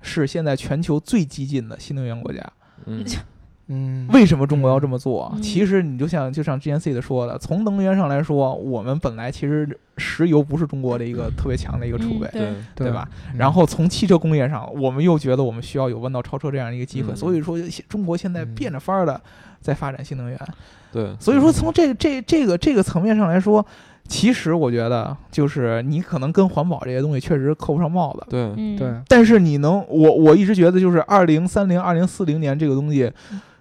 [0.00, 2.40] 是现在全球最激进的新能源国家。
[2.86, 3.04] 嗯
[3.72, 5.32] 嗯，为什么中国要这么做？
[5.34, 5.40] 嗯。
[5.40, 12.86] 其实你就像就像之前 C 的说的，从能源上来说，我们本来其实石油不是中国的一个特别强的一个储备，嗯对。
[12.86, 12.86] 对。
[12.88, 13.08] 对吧？
[13.32, 13.38] 嗯。
[13.38, 17.16] 然后从汽车工业上，我们又觉得我们需要有弯道超车这样一个机会，嗯。
[17.16, 17.58] 所以说
[17.88, 19.18] 中国现在嗯变着法儿的
[19.60, 20.38] 在发展新能源。
[20.92, 23.64] 对，所以说从这这这个这个层面上来说，
[24.06, 28.26] 其实我觉得就是你可能跟环保这些东西确实扣不上帽子。
[28.28, 28.52] 对。
[28.58, 28.76] 嗯。
[28.76, 33.10] 对，但是你能，我我一直觉得就是二零三零、二零四零年这个东西，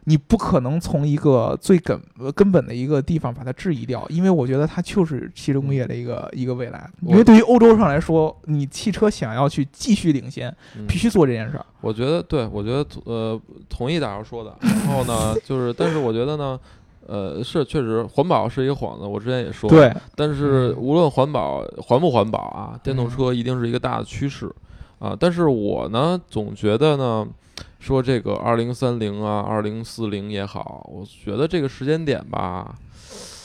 [0.05, 6.89] 你不可能从一个最根呃根本的一个地方把它质疑掉，因为我觉得它就是汽车工业的一个一个未来。
[7.01, 11.65] 因为对于欧洲上来说，你汽车想要去继续领先，嗯必须做这件事儿。
[11.81, 14.55] 我觉得对，我觉得呃同意大姚说的。
[14.61, 16.59] 然后呢，就是但是我觉得呢，
[17.05, 19.69] 呃是确实环保是一个幌子，我之前也说。。
[19.69, 24.51] 对，但是嗯无论环保环不环保啊，电动嗯车一定是一个大的趋势
[24.97, 25.15] 啊。
[25.19, 27.27] 但是我呢总觉得呢，
[27.81, 32.75] 说这个二零三零啊，二零四零也好，我觉得这个时间点吧，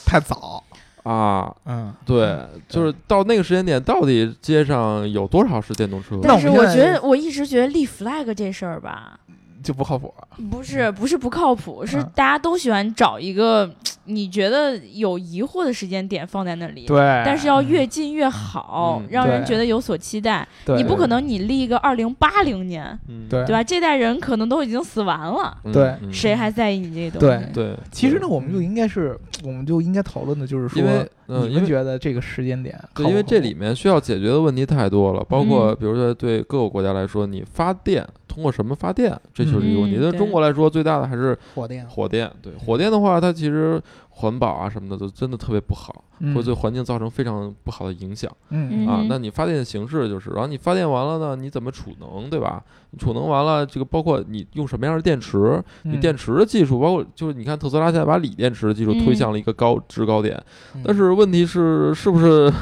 [0.04, 0.62] 太早。
[1.02, 1.50] 啊。
[1.64, 6.20] 嗯，对，就是到那个时间点，到底街上有多少是电动车？
[6.22, 9.18] 但是我觉得，我一直觉得立 flag 这事儿吧，
[9.62, 10.12] 就不靠谱。
[10.50, 13.72] 不是不是不靠谱，是嗯大家都喜欢找一个
[14.06, 16.86] 你觉得有疑惑的时间点放在那里。
[16.86, 20.46] 对，但是要越近越好，嗯让人觉得有所期待。
[20.76, 23.62] 你不可能你立一个二零八零年，嗯，对对吧？
[23.62, 27.44] 这代人可能都已经死完了，嗯对嗯谁还在意你这个东西？
[27.52, 27.76] 对对？
[27.90, 33.04] 其实呢，我们就应该是，我们就应该讨论的就是说，因为嗯，因为你们觉得这个时间点靠靠？
[33.04, 39.98] 对，因为这里面需要解决的问题太多了，包括嗯比如说对各个国家来说，你发电通过什么发电，这就是一个问题。
[39.98, 42.30] 对中国来说，最大的还是火电，火电。
[42.42, 46.34] 对火电的话，它其实环保啊什么的都真的特别不好，嗯。
[46.34, 48.30] 会对环境造成非常不好的影响。
[48.50, 48.86] 嗯。
[48.86, 49.06] 啊嗯。
[49.08, 52.62] 那你发电的形式就是，然后你发电完了呢，你怎么储能，对吧？
[52.98, 59.16] 储能完了，这个包括你用什么样的电池，你嗯电池的技术，包括就是你看特斯拉现在把锂电池的技术推嗯。
[59.16, 60.42] 向了一个高制高点，
[60.74, 60.82] 嗯。
[60.84, 62.52] 但是问题是，是不是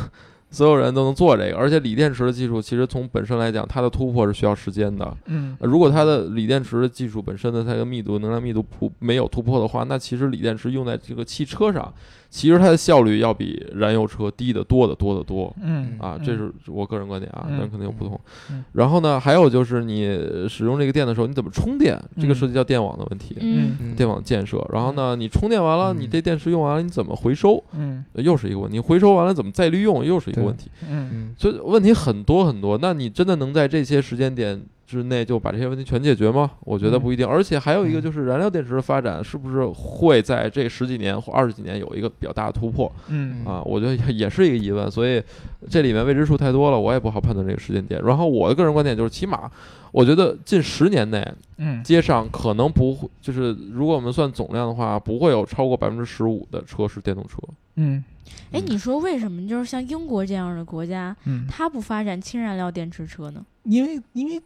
[0.54, 1.56] 所有人都能做这个？
[1.56, 5.14] 而且锂电池的技术其实从本身来讲，它的突破是需要时间的。
[5.26, 11.92] 嗯呃如果它的锂电池的技术本身的它的密度、能量密度不没有突破的话，那其实锂电池用在这个汽车上，
[12.34, 15.54] 其实它的效率要比燃油车低得多得多得多。
[15.62, 18.20] 嗯啊，嗯这是我个人观点啊，嗯但可能有不同
[18.50, 18.64] 嗯。
[18.72, 20.02] 然后呢，还有就是你
[20.48, 21.96] 使用这个电的时候，你怎么充电？
[22.20, 24.66] 这个嗯涉及到电网的问题，嗯嗯电网建设。
[24.72, 27.62] 然后呢，你充电完了，你嗯这电池用完了，你怎么回收？
[27.78, 28.80] 嗯呃又是一个问题。
[28.80, 30.68] 回收完了怎么再利用，又是一个问题。
[30.90, 32.76] 嗯嗯所以问题很多很多。
[32.82, 36.50] 那你真的能在这些时间点之内就把这些问题全解决吗？
[36.60, 37.26] 我觉得嗯不一定。
[37.26, 43.62] 而且还有一个嗯就是燃料电池的发展是不是会在这十几年或二十几年有一个比较大的突破嗯啊？
[43.64, 44.90] 我觉得也也是一个疑问。
[44.90, 45.22] 所以
[45.68, 48.02] 这里面未知数太多了，我也不好判断这个时间点。
[48.04, 49.50] 然后我的个人观点就是，起码
[49.90, 57.38] 我觉得近十年内嗯街上可能不会，就是如果我们算总量的话，不会有超过百分之十五的车是电动车。
[57.76, 58.04] 嗯
[58.52, 63.44] 哎，嗯你说为什么就是像英国这样的国家，嗯，它不发展氢燃料电池车呢？
[63.64, 64.40] 因为因为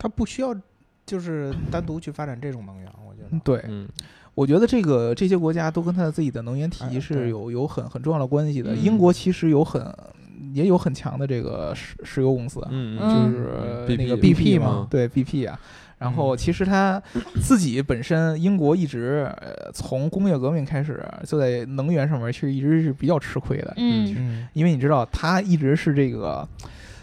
[0.00, 0.56] 它不需要
[1.04, 3.38] 就是单独去发展这种能源，我觉得。
[3.44, 3.86] 对，嗯
[4.34, 8.74] 我觉得这个这些国家都跟它的自己的能源体系是有有很很重要的关系的。
[8.74, 9.94] 嗯英国其实有很
[10.54, 13.50] 也有很强的这个石石油公司，就是
[13.86, 15.60] 嗯那个 BP BP 嘛嘛，对 BP 啊。
[15.98, 17.02] 然后嗯其实它
[17.42, 26.48] 自己本身，英国一直呃从工业革命开始，就在能源上面其实一直是比较吃亏的，嗯嗯因为你知道它一直是这个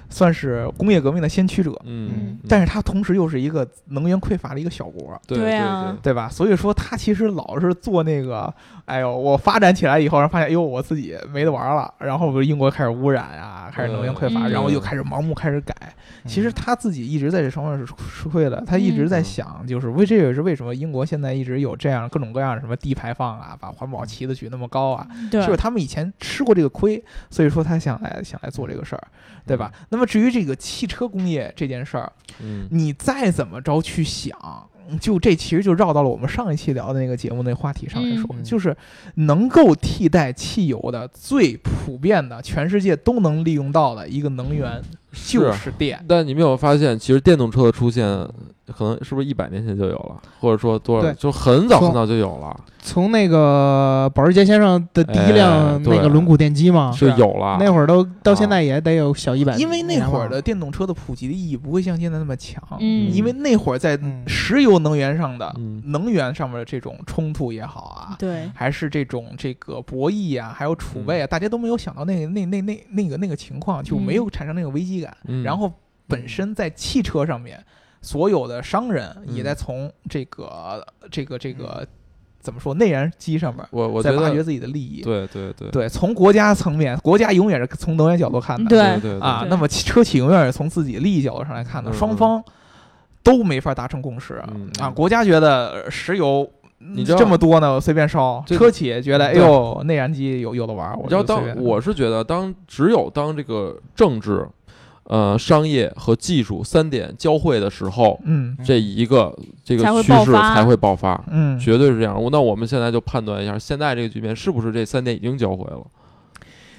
[0.10, 5.20] 算是工业革命的先驱者，嗯，但是它同时又是一个能源匮乏的一个小国。
[5.28, 6.30] 对对啊对吧？
[6.30, 8.54] 所以说他其实老是做那个，
[8.86, 15.76] 哎呦，我发展起来以后，然后发现，哎呦，我自己没得玩了，然后不是英国开始污染啊，开始能源匮乏，嗯然后又开始盲目开始改。
[15.82, 15.93] 嗯
[16.28, 29.08] 其实他自己一直在这方面是吃亏的，他一直在嗯想，就是为这也是为什么英国现在一直有这样各种各样的什么低排放啊，把环保旗子举那么高啊，就是他们以前吃过这个亏，所以说他想来想来做这个事儿，
[29.47, 29.71] 对吧？
[29.89, 32.67] 那么至于这个汽车工业这件事儿，嗯。
[32.69, 34.38] 你再怎么着去想，
[34.99, 38.43] 就这其实就绕到了我们上一期聊的那个节目那话题上来说，嗯。
[38.43, 38.75] 就是
[39.15, 44.81] 能够替代汽油的最普遍的，全世界都能利用到的一个能源
[45.25, 46.03] 就是电。
[46.08, 48.06] 但你没有发现，其实电动车的出现，
[48.75, 57.58] 可能是不是一百年前就有了，或者说多少，就很早很早就有了，从那个保时捷先生的第一哎辆那个轮毂电机嘛，是有了。
[57.60, 63.12] 那会儿都到现在也得有小一百，因为那会儿的电动车的普及的意义不会像现在那么强，嗯。
[63.13, 64.23] 因为那会儿在嗯。
[64.27, 65.82] 石油能源上的、嗯。
[65.86, 71.27] 能源上面的这种冲突也好啊，对，还是这种这个博弈啊、还有储备啊，嗯。
[71.27, 75.07] 大家都没有想到那个那那那那个那个情况，就没有产生那个危机感。
[75.26, 75.72] 嗯然后
[76.08, 77.63] 本身在汽车上面，
[78.02, 81.86] 所有的商人也在从这个、这个这个
[82.39, 85.02] 怎么说内燃机上面我我在挖掘自己的利益。
[85.02, 88.70] 对对对对，从国家层面，国家永远是从能源角度看的。
[88.70, 92.43] 对对对啊，那么车企永远是从自己利益角度上来看的，嗯双方
[93.24, 94.89] 都没法达成共识嗯啊。
[94.89, 96.50] 国家觉得呃石油。
[96.80, 98.43] 你知道这么多呢，我随便烧。
[98.46, 100.96] 车企也觉得，哎呦，内燃机有有的玩。
[100.96, 104.48] 我你知道，当我是觉得，当只有当这个政治、
[105.08, 108.58] 呃商业和技术三点交汇的时候，嗯。
[108.63, 112.17] 这一个这个趋势才会爆发，嗯，绝对是这样。
[112.32, 115.86] 那我们现在就判断一下，现在这个局面是不是这三点已经交汇了？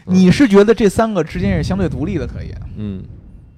[0.06, 0.14] 嗯。
[0.14, 3.02] 你是觉得这三个之间是相对独立的，可以，嗯，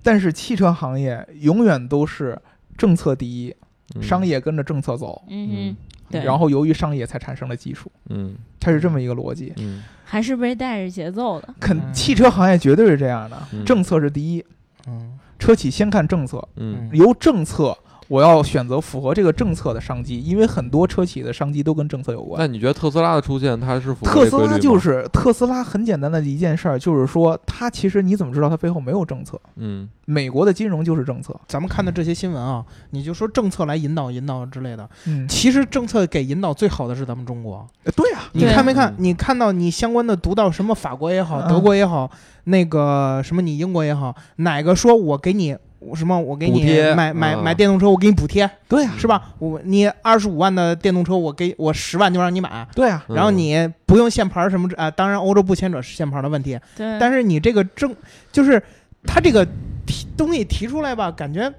[0.02, 2.36] 但是汽车行业永远都是
[2.76, 3.54] 政策第一，
[3.94, 4.02] 嗯。
[4.02, 5.48] 商业跟着政策走，嗯。
[5.48, 5.76] 哼，
[6.10, 9.52] 对，然后由于商业才产生了技术，嗯它是这么一个逻辑。
[9.58, 9.82] 嗯。
[10.04, 11.94] 还是被带着节奏的，肯嗯。
[11.94, 13.64] 汽车行业绝对是这样的，嗯。
[13.64, 14.44] 政策是第一，
[14.88, 15.18] 嗯。
[15.38, 16.88] 车企先看政策，嗯。
[16.92, 17.76] 由政策
[18.10, 22.40] 我要选择符合这个政策的商机，因为很多车企的商机都跟政策有关。
[22.40, 24.58] 那你觉得特斯拉的出现，它是符合特斯拉这规律吗？
[24.58, 29.40] 就是特斯拉，很简单的一件事儿，就是说它其实你怎么知道它背后没有政策？
[29.54, 29.88] 嗯。
[30.06, 37.64] 美国的金融就是政策，咱们看的这些新闻啊，你就说政策来引导引导之类的，嗯，其实政策给引导最好的是咱们中国。
[37.84, 38.44] 呃对啊，你？
[38.44, 38.92] 看没看？
[38.98, 42.10] 你看到你相关的读到什么法国也好，嗯德国也好，
[42.42, 46.62] 那个什么你英国也好，哪个说我给你我什么我给你
[46.94, 47.42] 买买嗯。
[47.42, 49.32] 买电动车，我给你补贴对啊，是吧？
[49.38, 57.94] 我你二十五万的电动车，我给我十万就让你买，对啊，嗯然后你不用限牌儿什么啊、当然欧洲不牵扯限牌儿的问题，对，但是你这个政
[58.30, 58.62] 就是
[59.04, 59.44] 他这个
[59.86, 61.52] 提东西提出来吧，感觉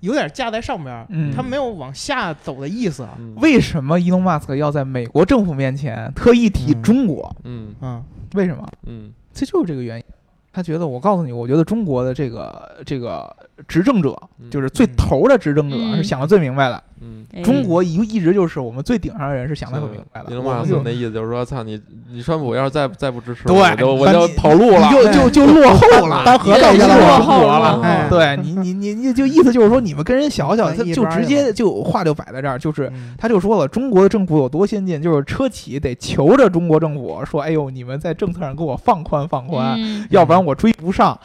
[0.00, 3.08] 有点架在上边他没有往下走的意思。
[3.18, 3.34] 嗯。
[3.36, 6.82] 为什么伊隆马斯克要在美国政府面前特意提嗯。
[6.82, 7.34] 中国？
[7.44, 7.74] 嗯。
[7.80, 8.68] 嗯为什么？
[8.86, 9.12] 嗯。
[9.32, 10.04] 这就是这个原因。
[10.54, 13.34] 他觉得，我告诉你，我觉得中国的这个这个
[13.66, 16.80] 执政者，嗯就是最头的执政者，嗯是想的最明白的。
[17.42, 20.30] 中国一一直就是我们最顶上的人是想的很明白的。
[20.30, 21.80] 伊隆马我们就斯克那意思就是说，操你，
[22.12, 24.90] 你川普要是再再不支持，对我就我就跑路了。
[24.90, 27.80] 就就就落后了， 当合同你就落后了。
[27.82, 41.18] 哎对你你你你就意思就是说，你们跟人小小，他就直接就话就摆在这儿，就是嗯他就说了，中国的政府有多先进，就是车企得求着中国政府说，哎呦，你们在政策上给我放宽放宽，嗯要不然我追不上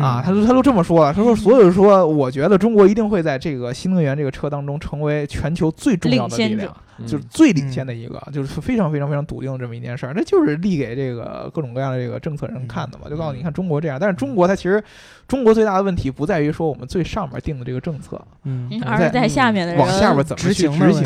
[0.00, 0.22] 啊。
[0.24, 6.64] 他都他都这么说了，他说， 所以说，我觉得中国一定会在这个新能源这个车当中成为全球最重要的力领先者。
[6.64, 6.76] 量。
[6.76, 6.82] 嗯。
[7.06, 14.82] 就是最领先的一个，就是非常非常非常笃定的这么一件事儿，那就是立给这个各种各样的这个政策人看的嘛，就告诉你，你看中国这样，但是中国它其实
[15.28, 18.66] 中国最大的问题不在于说我们最上面定的这个政策，嗯。
[18.72, 21.04] 嗯而是在下面的人往下边怎么去执行执行。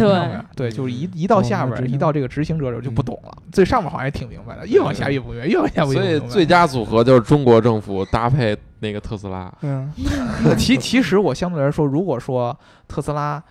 [0.55, 6.19] 对，就是一一到下边一到这个执行者这儿就不懂了，最上面好像也挺明白的，越往下越不明白，越往下越不明白。
[6.21, 6.31] 所以。
[6.31, 9.53] 最佳组合就是中国政府搭配那个特斯拉。
[9.63, 9.93] 嗯
[10.57, 12.57] 其其实我相对来说，如果说
[12.87, 13.43] 特斯拉。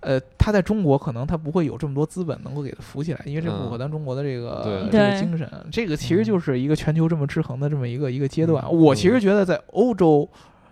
[0.00, 5.50] 呃，他在中国可能他不会有这么多资本能够给他扶起来，因为这嗯符合咱中国的这个、对这个精神。
[5.72, 8.64] 这个其实就是一个全球这么制衡的这么一个一个阶段。
[8.64, 10.28] 嗯我其实觉得在欧洲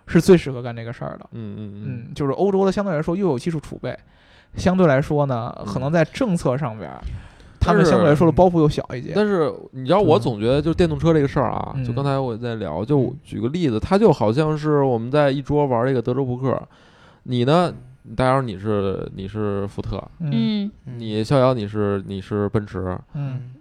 [0.06, 1.26] 是最适合干这个事儿的。
[1.32, 3.98] 嗯嗯嗯，就是欧洲的相对来说又有技术储备，
[4.54, 7.00] 相对来说呢，可能在政策上边儿，
[7.58, 9.12] 他们相对来说的包袱又小一些。
[9.12, 16.62] 但是你知道，我总觉得就是电动车这个事儿啊，嗯就刚才我在聊，就举个例子，它就好像是我们在一桌玩这个德州扑克，
[17.24, 17.74] 你呢，
[18.14, 20.70] 大姚你是你是福特，嗯。
[20.86, 23.52] 嗯，你逍遥你是你是奔驰，嗯，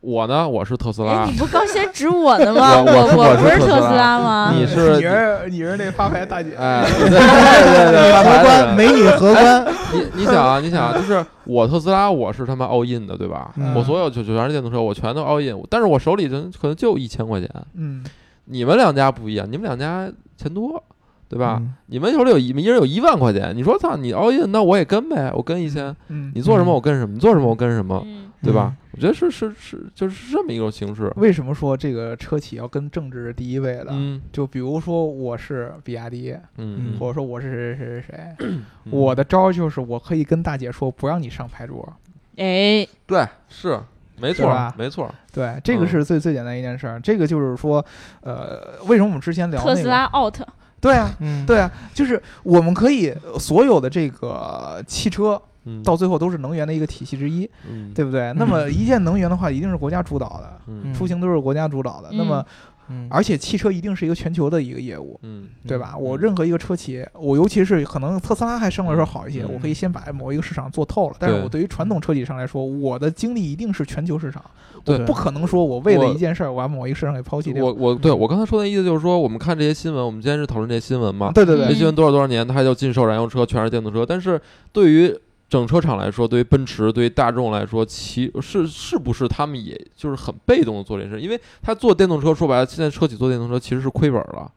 [0.00, 2.78] 我呢我是特斯哎，拉你，不刚先指我的吗？
[2.80, 4.18] 我我不是特斯拉。
[4.18, 4.52] 拉吗？
[4.56, 13.52] 你是你是你是那发牌大姐，哎，对对对对，发牌荷官美女荷官，你你想啊，你想啊，就是我特斯拉，我是他妈 all in 的，对吧？
[13.56, 13.74] 嗯。
[13.74, 17.50] 我所有就就全是电动车，我全都 all in，但是我手里人可能就一千块钱。
[17.74, 18.04] 嗯。
[18.48, 20.80] 你们两家不一样，你们两家钱多，
[21.28, 21.58] 对吧？
[21.60, 21.74] 嗯。
[21.86, 26.74] 你们手里有一一人有一万块钱，你说操你 all in，那我也跟呗，我跟一千，嗯，你做什么嗯。
[26.74, 28.22] 我跟什么，你做什么我跟什么，嗯。
[28.42, 28.72] 对吧？
[28.92, 31.10] 我觉得是是是，就是这么一种形式。
[31.16, 33.86] 为什么说这个车企要跟政治是第一位的？
[33.90, 34.20] 嗯。
[34.30, 38.62] 就比如说我是比亚迪，嗯，或者说我是谁谁谁谁，嗯。
[38.90, 41.92] 我的招儿就是我可以跟大姐说不让你上牌桌，
[42.36, 43.80] 哎，对是
[44.18, 45.88] 没错没错，对，这个嗯。
[45.88, 47.00] 是最最简单一件事儿。
[47.00, 47.84] 这个就是说，
[48.20, 49.90] 呃，为什么我们之前聊特斯那个？
[49.90, 50.36] 拉 out，
[50.80, 58.32] 对啊，嗯，对啊，就是我们可以呃所有的这个汽车嗯，到最后都是能源的一个体系之一，嗯，对不对？
[58.34, 60.94] 那么一件能源的话，一定是国家主导的，嗯。
[60.94, 62.08] 出行都是国家主导的。
[62.12, 62.44] 那么，
[62.88, 65.18] 嗯，而且汽车一定是一个全球的一个业务。
[65.22, 65.94] 嗯对吧？
[65.96, 71.16] 嗯我任何一个车企，我尤其是可能特斯拉还相对来说好一些，嗯我可以先把某一个市场做透了。
[71.18, 74.44] 但是我对于传统车企上来说，我的精力一定是全球市场，
[74.84, 77.64] 我不可能说我为了一件事儿，我把某一个市场给抛弃掉。
[77.64, 81.32] 我我对我刚才说的意思就是说，我们看这些新闻，我们今天是讨论这些新闻嘛？
[81.32, 84.04] 对对对这新闻多少多少年，它就禁售燃油车，全是电动车。
[84.06, 84.40] 但是
[84.72, 85.12] 对于
[85.48, 91.20] 整车厂来说，对于奔驰、对于大众来说，其是是不是他们也就是很被动的做这件事？
[91.20, 94.50] 因为他做电动车，说白了，现在车企做电动车其实是亏本了，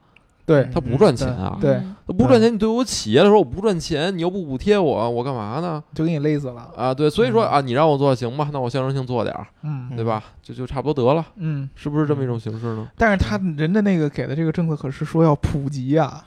[0.46, 1.58] 对他不赚钱啊。
[1.62, 5.84] 对不赚钱，你对我企业来说我不赚钱，你又不补贴我，我干嘛呢？
[5.94, 6.72] 就给你勒死了。
[6.76, 10.24] 啊，对，所以说嗯啊，你让我做行吧，那我象征性做点儿，嗯对吧？
[10.42, 12.88] 就就差不多得了，嗯，是不是这么一种形式呢？
[12.98, 16.26] 但是他人的那个给的这个政策可是说要普及啊，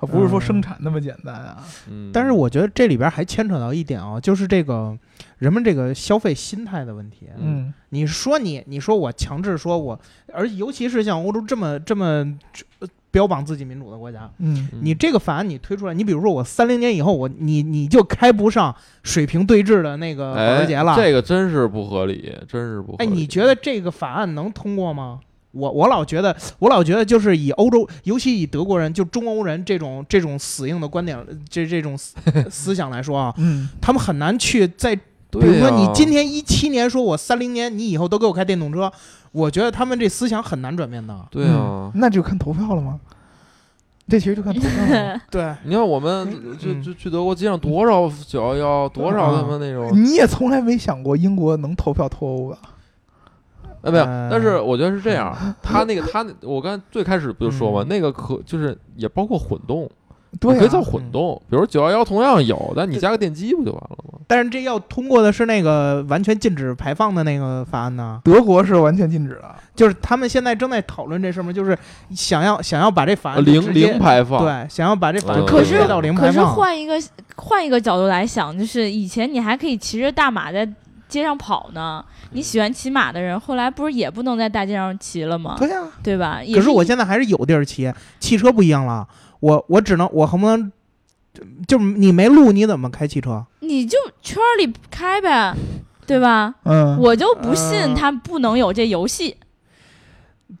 [0.00, 1.64] 而不是说嗯生产那么简单啊。
[1.90, 4.96] 嗯，但是我觉得这里边还牵扯到一点啊，就是这个
[5.38, 7.28] 人们这个消费心态的问题。
[7.38, 9.98] 嗯你说你，你说我强制说我，
[10.32, 12.06] 而尤其是像欧洲这么这么
[12.80, 20.94] 呃标榜自己民主的国家，嗯嗯你这个法案你推出来，你比如说我三零年以后，我你你就开不上水平对峙的那个保哎时捷了。
[20.94, 25.20] 这个真是不合理，真是不合哎，你觉得这个法案能通过吗？
[25.58, 32.14] 我我老觉得，我老觉得就是以欧洲，尤其以德国人，就中欧人这种这种死硬的观点，这这种思
[32.48, 38.90] 思想来说啊，嗯，他们很难去在，比如说你今天一七年说我三零年你以后都给我开电动车，
[39.32, 41.26] 我觉得他们这思想很难转变的。
[41.30, 43.00] 对啊嗯，那就看投票了吗？
[44.08, 45.20] 这其实就看投票了。
[45.30, 52.58] 对，你看我们就嗯就去德国街上多少九幺幺，多少他妈那种，你也从来没想过英国能投票脱欧吧？
[53.82, 59.88] 哎没有，呃但是我觉得是这样， 他那个他那我刚才最开始不就说嘛，嗯那个可就是也包括混动，
[60.40, 64.18] 对可以叫混动，比如九幺幺同样有，但你加个电机不就完了吗？
[64.26, 69.54] 但是这要通过的是那个完全禁止排放的那个法案呢，德国是完全禁止的。
[69.74, 71.78] 就是他们现在正在讨论这事儿嘛，就是
[72.10, 76.42] 想要想要把这法呃案就零零排放，对，想要把这法案嗯可是直接到零可是。
[76.42, 76.94] 换一个
[77.36, 80.68] 换一个角度来想，就是以前你还可以骑着大马在
[81.08, 85.56] 街上跑呢，你喜欢骑马的人，后来不是也不能在大街上骑了吗？
[85.58, 86.40] 对呀，对吧？
[86.54, 89.06] 可是我现在还是有地儿骑，汽车不一样了，
[89.40, 90.70] 我我只能我恨不能，
[91.66, 93.44] 就你没路你怎么开汽车？
[93.60, 95.54] 你就圈儿里开呗，
[96.06, 96.54] 对吧？
[96.64, 99.36] 嗯，我就不信呃他不能有这游戏。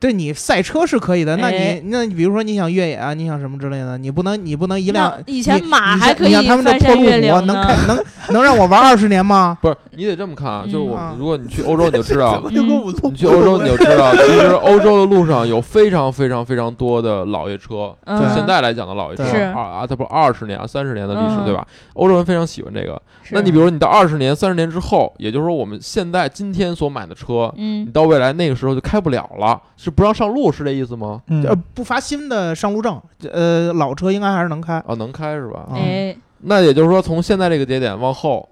[0.00, 7.86] 对你赛车是可以的，那哎你那你比如说你想越野啊，你想什么之类的，你不能你不能一辆以前马还可以你像他们这翻山越破路虎岭能开。
[7.86, 9.56] 能能让我玩二十年吗？
[9.62, 21.66] 不是你得这么看啊，就是我嗯们如果你去欧洲你就知道，就跟我你去欧洲你就知道， 其实欧洲的路上有非常非常非常多的老爷车，嗯就现在来讲的老爷车，是二啊，它不二十年、三十年的历史，嗯对吧？
[21.94, 23.00] 欧洲人非常喜欢这个。
[23.32, 31.20] 那你比如说你到二十年、三十年之后，也就是说我们现在今天所买的车，你嗯，到未来那个时候就开不了了，是不让上路，是这意思吗？
[31.26, 33.00] 嗯呃，不发新的上路证，
[33.32, 34.74] 呃，老车应该还是能开。
[34.74, 35.66] 啊，能开是吧？
[35.72, 38.48] 嗯哎，那也就是说，从现在这个节点往后，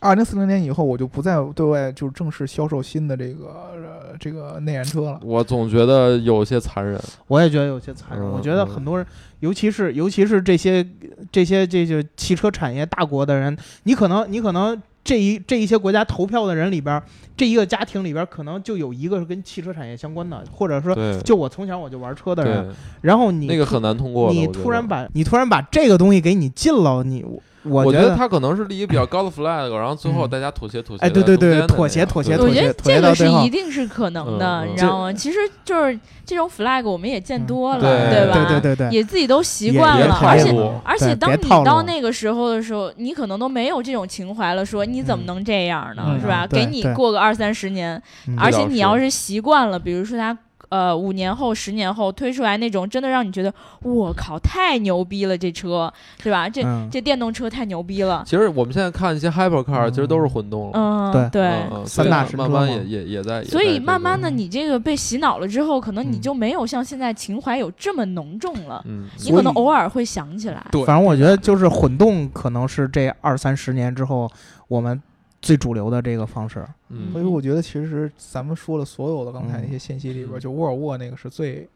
[0.00, 5.20] 二零四零年以后，我就不再对外就是正式销售新的这个呃这个内燃车了。
[5.22, 6.98] 我总觉得有些残忍。
[7.26, 8.26] 我也觉得有些残忍。
[8.26, 9.06] 嗯我觉得很多人，
[9.40, 10.84] 尤其是尤其是这些
[11.30, 17.02] 这些这些汽车产业大国的人，你可能你可能这一这一些国家投票的人里边儿，
[17.36, 24.32] 这一个家庭里边儿可能就有一个是跟汽车产业相关的，或者说就我从小我就玩车的人，然后你那个很难通过。
[24.32, 27.22] 你突然把你突然把这个东西给你禁了，你
[27.62, 31.04] 我我觉得他可能是立一个比较高的 flag，然后最后嗯大家妥协妥协。
[31.04, 35.12] 哎对对对妥协妥协妥协我觉得这个是一定是可能的，你知道吗？
[35.12, 38.34] 其实就是这种 flag 我们也见多了，嗯对吧？
[38.34, 40.50] 对对对对，也自己都习惯了，而且
[40.84, 46.04] 而且当你到那个时候的时候，你可能都没有这种情怀了，说你怎么嗯能这样呢？
[46.08, 46.46] 嗯是吧？
[46.46, 50.36] 给你过个二三十年，嗯而且你要是习惯了，比如说他。
[50.70, 53.52] 呃，五年后、十年后推出来那种，真的让你觉得，
[53.82, 55.92] 我靠，太牛逼了，这车
[56.22, 56.48] 对吧？
[56.48, 58.22] 这、嗯这电动车太牛逼了。
[58.24, 60.72] 其实我们现在看一些 hypercar，、其实都是混动了。
[60.74, 61.50] 嗯，对对。
[61.84, 68.80] 三大所以慢慢也也也在，所以慢慢的，你这个被洗脑了之后，可能你嗯就没有像现在情怀有这么浓重了。
[68.86, 70.64] 嗯，你可能偶尔会想起来。
[70.70, 74.30] 对反正我觉得就是混动可能是这二三十年之后
[74.68, 75.00] 我们
[75.40, 76.64] 最主流的这个方式。
[76.88, 81.68] 嗯所以我觉得，其实咱们说了所有的刚才那些信息里边，嗯就沃尔沃那个是最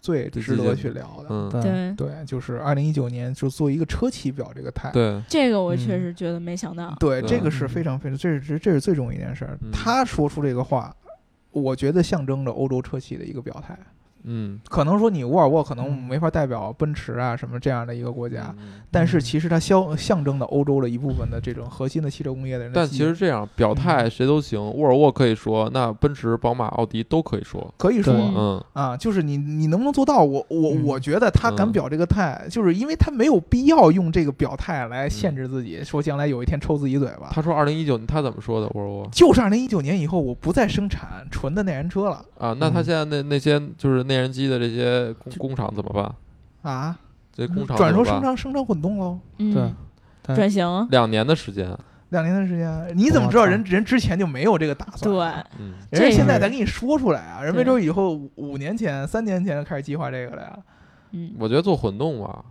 [0.00, 1.26] 最最值得去聊的。
[1.30, 4.90] 嗯，对对，就是二零一九年就做一个车企表这个态。
[4.92, 6.94] 对，这个我确嗯实觉得没想到。
[7.00, 9.58] 对，这个是嗯非常非常，这是这这是最重要一件事儿。
[9.62, 10.94] 嗯他说出这个话，
[11.52, 13.78] 我觉得象征着欧洲车企的一个表态。
[14.26, 16.06] 嗯，可能说你沃尔沃可能嗯。
[16.06, 22.86] 没法代表奔驰啊什么这样的一个国家，嗯但是其实它象象征的欧洲的一部分的这种核心的汽车工业的人的但。
[22.88, 30.22] 其实这样表态谁都行，沃尔沃可以说，那奔驰、宝马、奥迪都可以说，可以说嗯，啊，就是你你能不能做到？
[30.22, 30.84] 我我嗯。
[30.84, 37.28] 我觉得他敢嗯表这个态，就是因为他没有必要用这个表态来限制自己，说将来有一天抽自己嘴巴。
[37.32, 38.68] 他说二零一九，他怎么说的？
[38.74, 39.08] 沃尔沃？
[39.10, 42.24] 就是二零一九年以后，我不再生产纯的内燃车了。
[42.38, 42.84] 啊，那他嗯。
[42.84, 46.14] 现在那那些就是内燃机的这些工工厂怎么办？
[46.62, 46.98] 啊，
[47.32, 48.12] 这工厂转怎么办？
[48.12, 49.18] 成生产生产混动喽。
[49.38, 49.72] 嗯，对
[50.22, 51.76] 对转型，两年的时间，
[52.08, 55.12] 两年的时间，你怎么知道人人之前就没有这个打算？
[55.12, 60.58] 对，嗯，人家这现在才给你说出来啊，人没对准以后五五年前、三年前就开始计划这个了呀。
[61.12, 62.44] 嗯，我觉得做混动吧，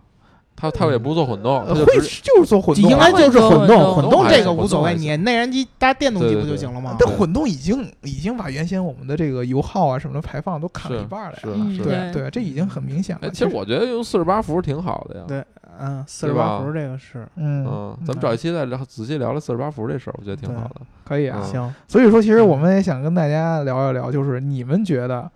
[0.56, 1.84] 他他也不做混动，会
[2.22, 6.96] 就是做混动啊，应该就是混动，混动这个无所谓，你内燃机搭电动机不就行了吗？
[6.98, 11.38] 但混动已经已经把原先我们的这个油耗啊什么的排放都砍了一半了呀。
[11.42, 11.82] 是嗯是。
[11.82, 13.28] 对对，这已经很明显了。
[13.28, 15.24] 哎，其实我觉得用四十八伏挺好的呀。
[15.28, 15.44] 对
[15.78, 20.76] 嗯，四十八伏这个是嗯嗯，咱们找一期再聊，仔细聊聊四十八伏这事儿，我觉得挺好的。
[21.04, 21.38] 可以啊。
[21.42, 25.30] 嗯行，所以说，其实我们也想跟大家聊一聊，就是你们觉得。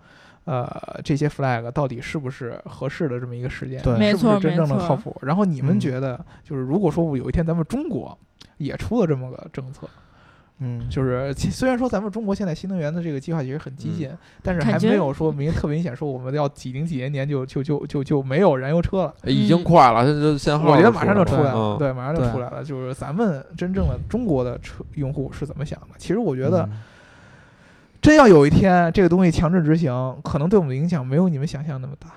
[0.45, 3.81] 呃，这些 flag 到底是不是合适的这么一个时间？
[3.83, 5.15] 对是不没错是真正的靠谱？
[5.21, 8.17] 然后你们嗯觉得，就是如果说有一天咱们中国
[8.57, 9.87] 也出了这么个政策，
[10.63, 14.09] 嗯，就是虽然说咱们中国现在新能源的这个计划其实很激进，
[14.43, 19.13] 但是还没有说明特别明显说我们要几零几年年就就就就就没有燃油车了。
[19.23, 22.63] 哎已经快了，它这限号，我觉得马上就出来了，嗯，对，马上就出来了。
[22.63, 25.95] 就是咱们真正的中国的车用户是怎么想的？
[25.97, 26.79] 其实我觉得，嗯
[28.01, 32.09] 真要有一天这个东西强制执行，可能对我们的影响没有你们想象那么大。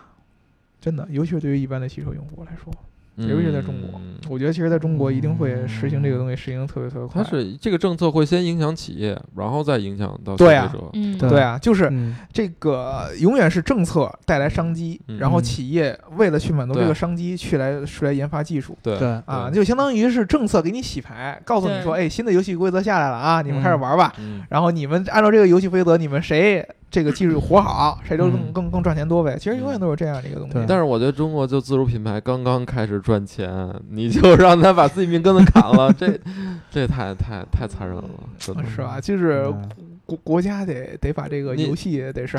[0.80, 2.72] 真的，尤其是对于一般的汽车用户来说，
[3.16, 7.22] 尤其是在中国嗯，我觉得其实在中国一定会实行这个东西，实行的特别特别快。
[7.22, 10.84] 它是这个政策会先影响企业，然后再影响到消对啊费者。
[10.94, 18.76] 嗯，对对啊，就是嗯这个永远是政策带来商机，嗯然后嗯企业为了去满足这个商机，去来去来研发技术。
[18.82, 24.12] 对对啊，就相当于是政策给你洗牌，告诉你说，哎，新的游戏规则下来了啊，你们开始玩吧。
[24.18, 29.36] 嗯，然后你们按照这个游戏规则，你们谁这个技术活好，谁就更嗯更更赚钱多呗。
[29.36, 30.64] 其实永远都是这样的一个东西。
[30.68, 36.16] 但是我觉得中国就自主品牌刚刚开始赚钱，你就 让他把自己命根子砍了，这
[36.70, 38.04] 这太太太残忍了，
[38.38, 39.00] 真的是吧？
[39.00, 39.68] 就是嗯
[40.06, 42.38] 国国家得得把这个游戏得是。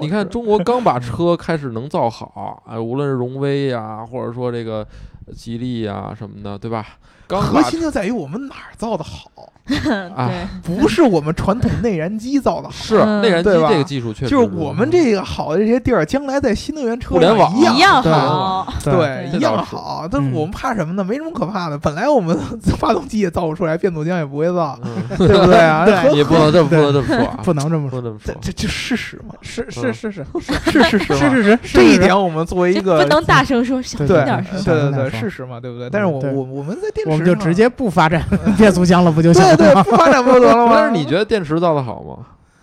[0.00, 4.84] 你看中国刚把车开始能造好，哎，无论是荣威呀，或者说这个
[5.32, 6.84] 吉利呀什么的，对吧？
[7.26, 9.30] 刚核心就在于我们哪儿造的好，
[10.14, 10.30] 啊，
[10.62, 12.72] 不是我们传统内燃机造的好。
[12.72, 20.06] 是嗯内燃机对吧这个技术确实就是我们这个好的这些地儿，将来在新能源车互联网上一样一样好，对，一样好。
[20.10, 21.02] 但是我们怕什么呢？
[21.02, 21.76] 没什么可怕的。
[21.76, 22.38] 本来我们
[22.78, 25.84] 发动机也造不出来，变速箱也不会造，嗯对不对啊？
[25.84, 28.34] 对何你不能这么 不能这么说啊，不能这么说，不能这么说。
[28.40, 30.98] 这这这事实嘛，是嗯是是是是事实。
[30.98, 35.90] 是是是，这一点我们作为一个不能大声说，小对对点声对对对事实嘛，对不对？
[35.90, 38.22] 但是我我我们在电池我们就直接不发展
[38.56, 39.82] 变速箱了，不就行对了吗？
[39.82, 40.72] 对不发展不就得了吗？
[40.74, 42.16] 但是你觉得电池造的好吗？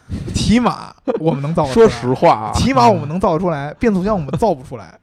[0.36, 4.94] 起码我们能造说来实话啊，起码我们能造得出来，变速箱我们造不出来。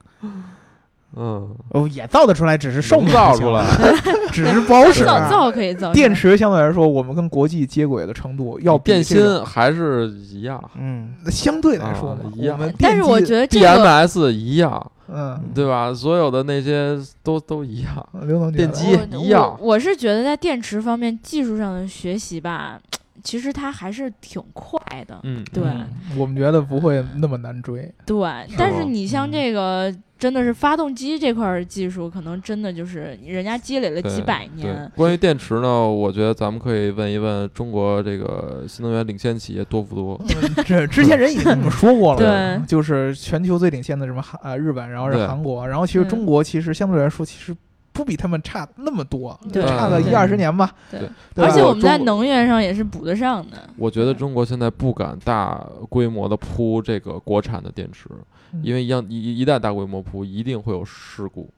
[1.15, 3.65] 嗯，哦，也造得出来，只是寿能命不行造出来，
[4.31, 5.03] 只是不好使。
[5.03, 15.93] 造造可以造，电池相对来说，我们跟国际接轨的程度要比电芯还是一样嗯，相对来说一样但是我觉得这个，BMS 一样，嗯，对吧？
[15.93, 18.07] 所有的那些都都一样。
[18.21, 22.79] 刘能电机一样我我是觉得在电池方面技术上的学习吧，
[23.23, 25.19] 其实它还是挺快的。
[25.23, 27.91] 嗯，对嗯我们觉得不会那么难追。
[28.05, 28.17] 对，
[28.57, 40.19] 但是你像嗯这个，真的是发动机这块儿技术，可能真的就是人家积累了几百年。，关于电池呢，我觉得咱们可以问一问中国这个新能源领先企业多不多？
[40.29, 47.55] 嗯 这之前人已经说过了，对就是全球最领先的什么韩呃日本，然后是韩国，然后其实嗯中国其实相对来说其实
[47.93, 49.63] 不比他们差那么多，对。
[49.63, 49.77] 嗯对。
[49.77, 50.73] 差个一二十年吧。
[50.89, 51.01] 对。
[51.35, 53.69] 而且我们在能源上也是补得上的。
[53.77, 58.07] 我觉得中国现在不敢大规模的铺这个国产的电池，
[58.53, 58.61] 嗯。
[58.63, 61.49] 因为一样一一旦大规模铺，一定会有事故，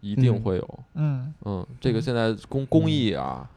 [0.00, 0.78] 一定嗯会有。
[0.94, 1.32] 嗯。
[1.44, 3.48] 嗯，这个现在工工艺啊，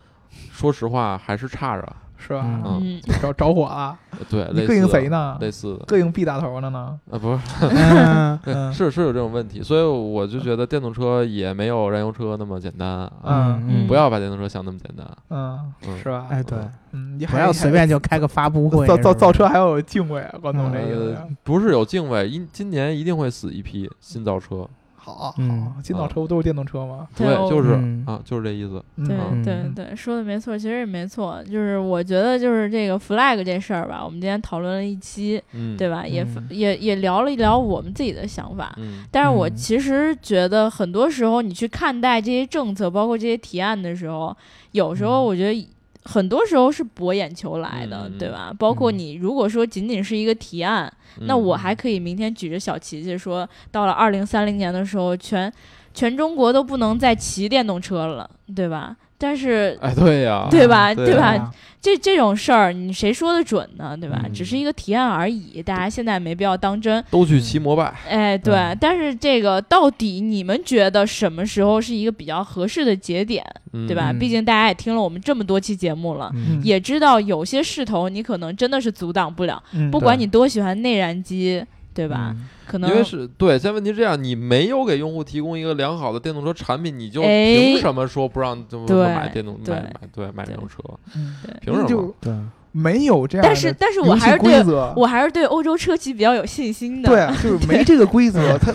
[0.51, 1.95] 说实话还是差着。
[2.21, 2.45] 是是吧？
[2.45, 3.97] 嗯着着火了，
[4.29, 5.37] 对，你膈应类似的谁呢？
[5.41, 6.99] 类似的，膈应 B 打头的呢？
[7.11, 15.05] 啊，不是， 嗯对，嗯是是有这种问题，所以我就觉得电动车也没有燃油车那么简单啊，嗯嗯不要把电动车想那么简单。
[15.29, 16.27] 嗯，嗯是吧？
[16.29, 16.57] 哎对，
[16.91, 24.67] 嗯，你不还要随便就开个发布会，造造造车还要有敬畏啊，关总这意思呃。，不是有敬畏，今今年一定会死一批新造车，
[25.03, 27.07] 好，好嗯，新造车不都是电动车吗？
[27.17, 28.83] 对我就是嗯啊，就是这意思。
[28.97, 31.43] 对嗯对嗯对，说的没错，其实也没错。
[31.45, 36.05] 就是我觉得，就是这个 flag 这事儿吧，我们今天讨论了一期，嗯，对吧？
[36.05, 38.73] 也嗯也也聊了一聊我们自己的想法。
[38.77, 44.35] 嗯但是我嗯其实觉得，很多时候你去看待这些政策，包括这些提案的时候，
[44.73, 45.67] 有时候嗯我觉得
[46.03, 48.53] 很多时候是博眼球来的，嗯对吧？
[48.57, 50.91] 包括嗯你如果说仅仅是一个提案，
[51.21, 55.51] 那嗯我还可以明天举着小旗子说，到了二零三零年的时候，全
[55.93, 58.95] 全中国都不能再骑电动车了，对吧？
[59.21, 60.91] 但是哎，对呀，对吧？
[60.93, 61.27] 对对吧？
[61.27, 63.97] 啊这这种事儿，你谁说的准呢？
[63.99, 64.21] 对吧？
[64.25, 67.03] 嗯只是一个提案而已，大家现在没必要当真。
[67.09, 67.91] 都去骑摩拜。
[68.07, 73.43] 哎，对，嗯但是这个到底你们觉得什么时候是一个比较合适的节点，
[73.73, 74.11] 嗯对吧？
[74.11, 81.65] 嗯毕竟大家也听了我们这么多期节目了，嗯也知道有些势头你可能真的是阻挡不了，嗯不管你多喜欢内燃机，
[81.95, 82.35] 对吧？
[82.71, 90.77] 嗯可能因为是对，现在问题是这样，你没有给用户提供一个良好的电动车产品，你就哎凭什么说不让就对买电动对买买对买电动车？
[91.15, 92.13] 嗯对凭什么？
[92.21, 92.33] 对，
[92.71, 97.09] 没有这样的但是但是我还是对，我还是对欧洲车企比较有信心的。
[97.09, 98.73] 对啊，就是没这个规则， 他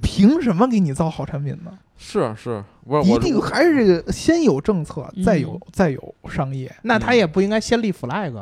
[0.00, 1.72] 凭什么给你造好产品呢？
[1.96, 6.70] 是是，不是我一定还是这个先有政策，嗯再有再有商业。
[6.82, 8.32] 那他也不应该先立 flag，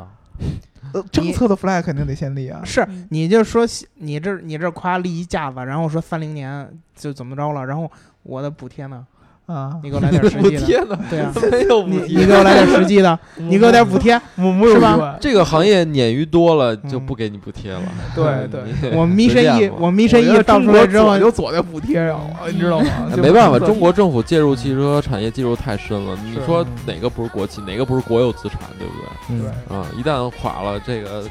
[0.93, 2.61] 呃，政策的 flag 肯定得先立啊。
[2.65, 3.65] 是嗯你就说
[3.95, 7.89] 你这你这夸立一架子，然后说三零年就怎么着了，然后
[8.23, 9.05] 我的补贴呢？
[9.45, 10.99] 啊，你给我来点实补际的？
[11.09, 12.17] 对啊，没有你补贴。
[12.19, 17.81] 你给我来点实际的， 你给我点补贴，我没有是吧这个行业鲶鱼多了，就嗯不给你补贴了。
[18.15, 22.85] 对对 我们迷神随便 E，吧我迷神我觉 E 得到出来之后左就左在补贴上了，你知道吗？
[23.17, 26.17] 没办法，中国政府介入汽车产业介入太深了。
[26.25, 29.03] 你说哪个不是国企，哪个不是国有资产，对不对？
[29.29, 31.23] 嗯对，啊，一旦垮了，这个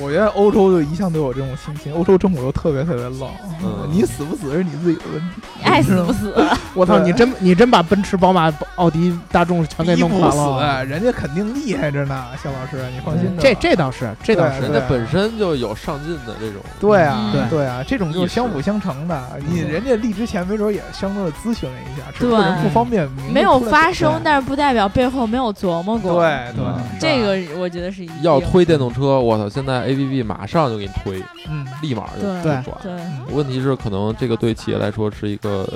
[0.00, 3.28] 我觉得欧洲就一向都有这种心情，欧洲政府又特别特别愣，
[3.62, 5.26] 嗯你死不死是你自己的问题，
[5.62, 6.32] 爱死不死。
[6.74, 10.84] 我操，你真你真把奔驰、宝马、奥迪、大众全给弄垮了。
[10.84, 13.28] 死，人家肯定厉害着呢，肖老师，你放心。
[13.38, 16.62] 这这倒是，这倒是对人家本身就有上进的这种。
[16.78, 19.22] 对啊，嗯对啊，这种就是相辅相成的。
[19.48, 26.22] 你人家立之前没准也相当的咨询了一下，只不过人不方便没有发声，但是不代表背后没有琢磨过。
[26.22, 29.48] 对对嗯，这个我觉得是一定要推电动车，我操！
[29.48, 32.62] 现在 A P P 马上就给你推，嗯，立马就转。
[32.82, 32.92] 对，
[33.32, 35.68] 问题是，可能这个对企业来说是一个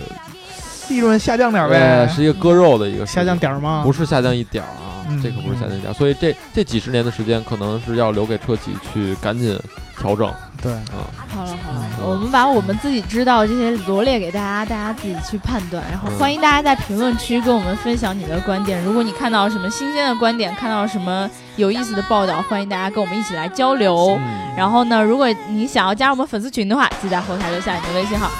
[0.89, 3.83] 利润下降点呃呗，是一个割肉的一个下降点儿吗？
[3.85, 5.95] 不是下降一点儿啊，嗯这可不是下降一点儿。
[5.95, 9.59] 所以这这几十年的时间，可能是要留给车企去赶紧
[9.99, 11.07] 调整对，啊。
[11.28, 15.83] 好了好了，嗯我们把我们自己知道这些罗列给大家，大家自己去判断。
[15.91, 18.83] 然后嗯欢迎大家在评论区跟我们分享你的观点。
[18.85, 24.18] 如果你看到什么新鲜的观点，看到什么有意思的报道，欢迎大家跟我们一起来交流。
[24.18, 28.30] 嗯然后呢，如果你想要加入我们粉丝群的话，记得在后台留下你的微信号。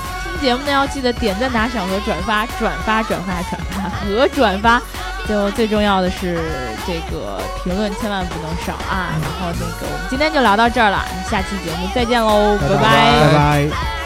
[0.43, 4.83] 听节目呢要记得点赞、打赏和转发，转发、转发、转发和转发。
[5.29, 6.43] 就最重要的是
[6.85, 9.15] 这个评论千万不能少啊！
[9.23, 14.02] 然后那个我们今天就聊到这儿了，下期节目再见喽，拜拜拜拜。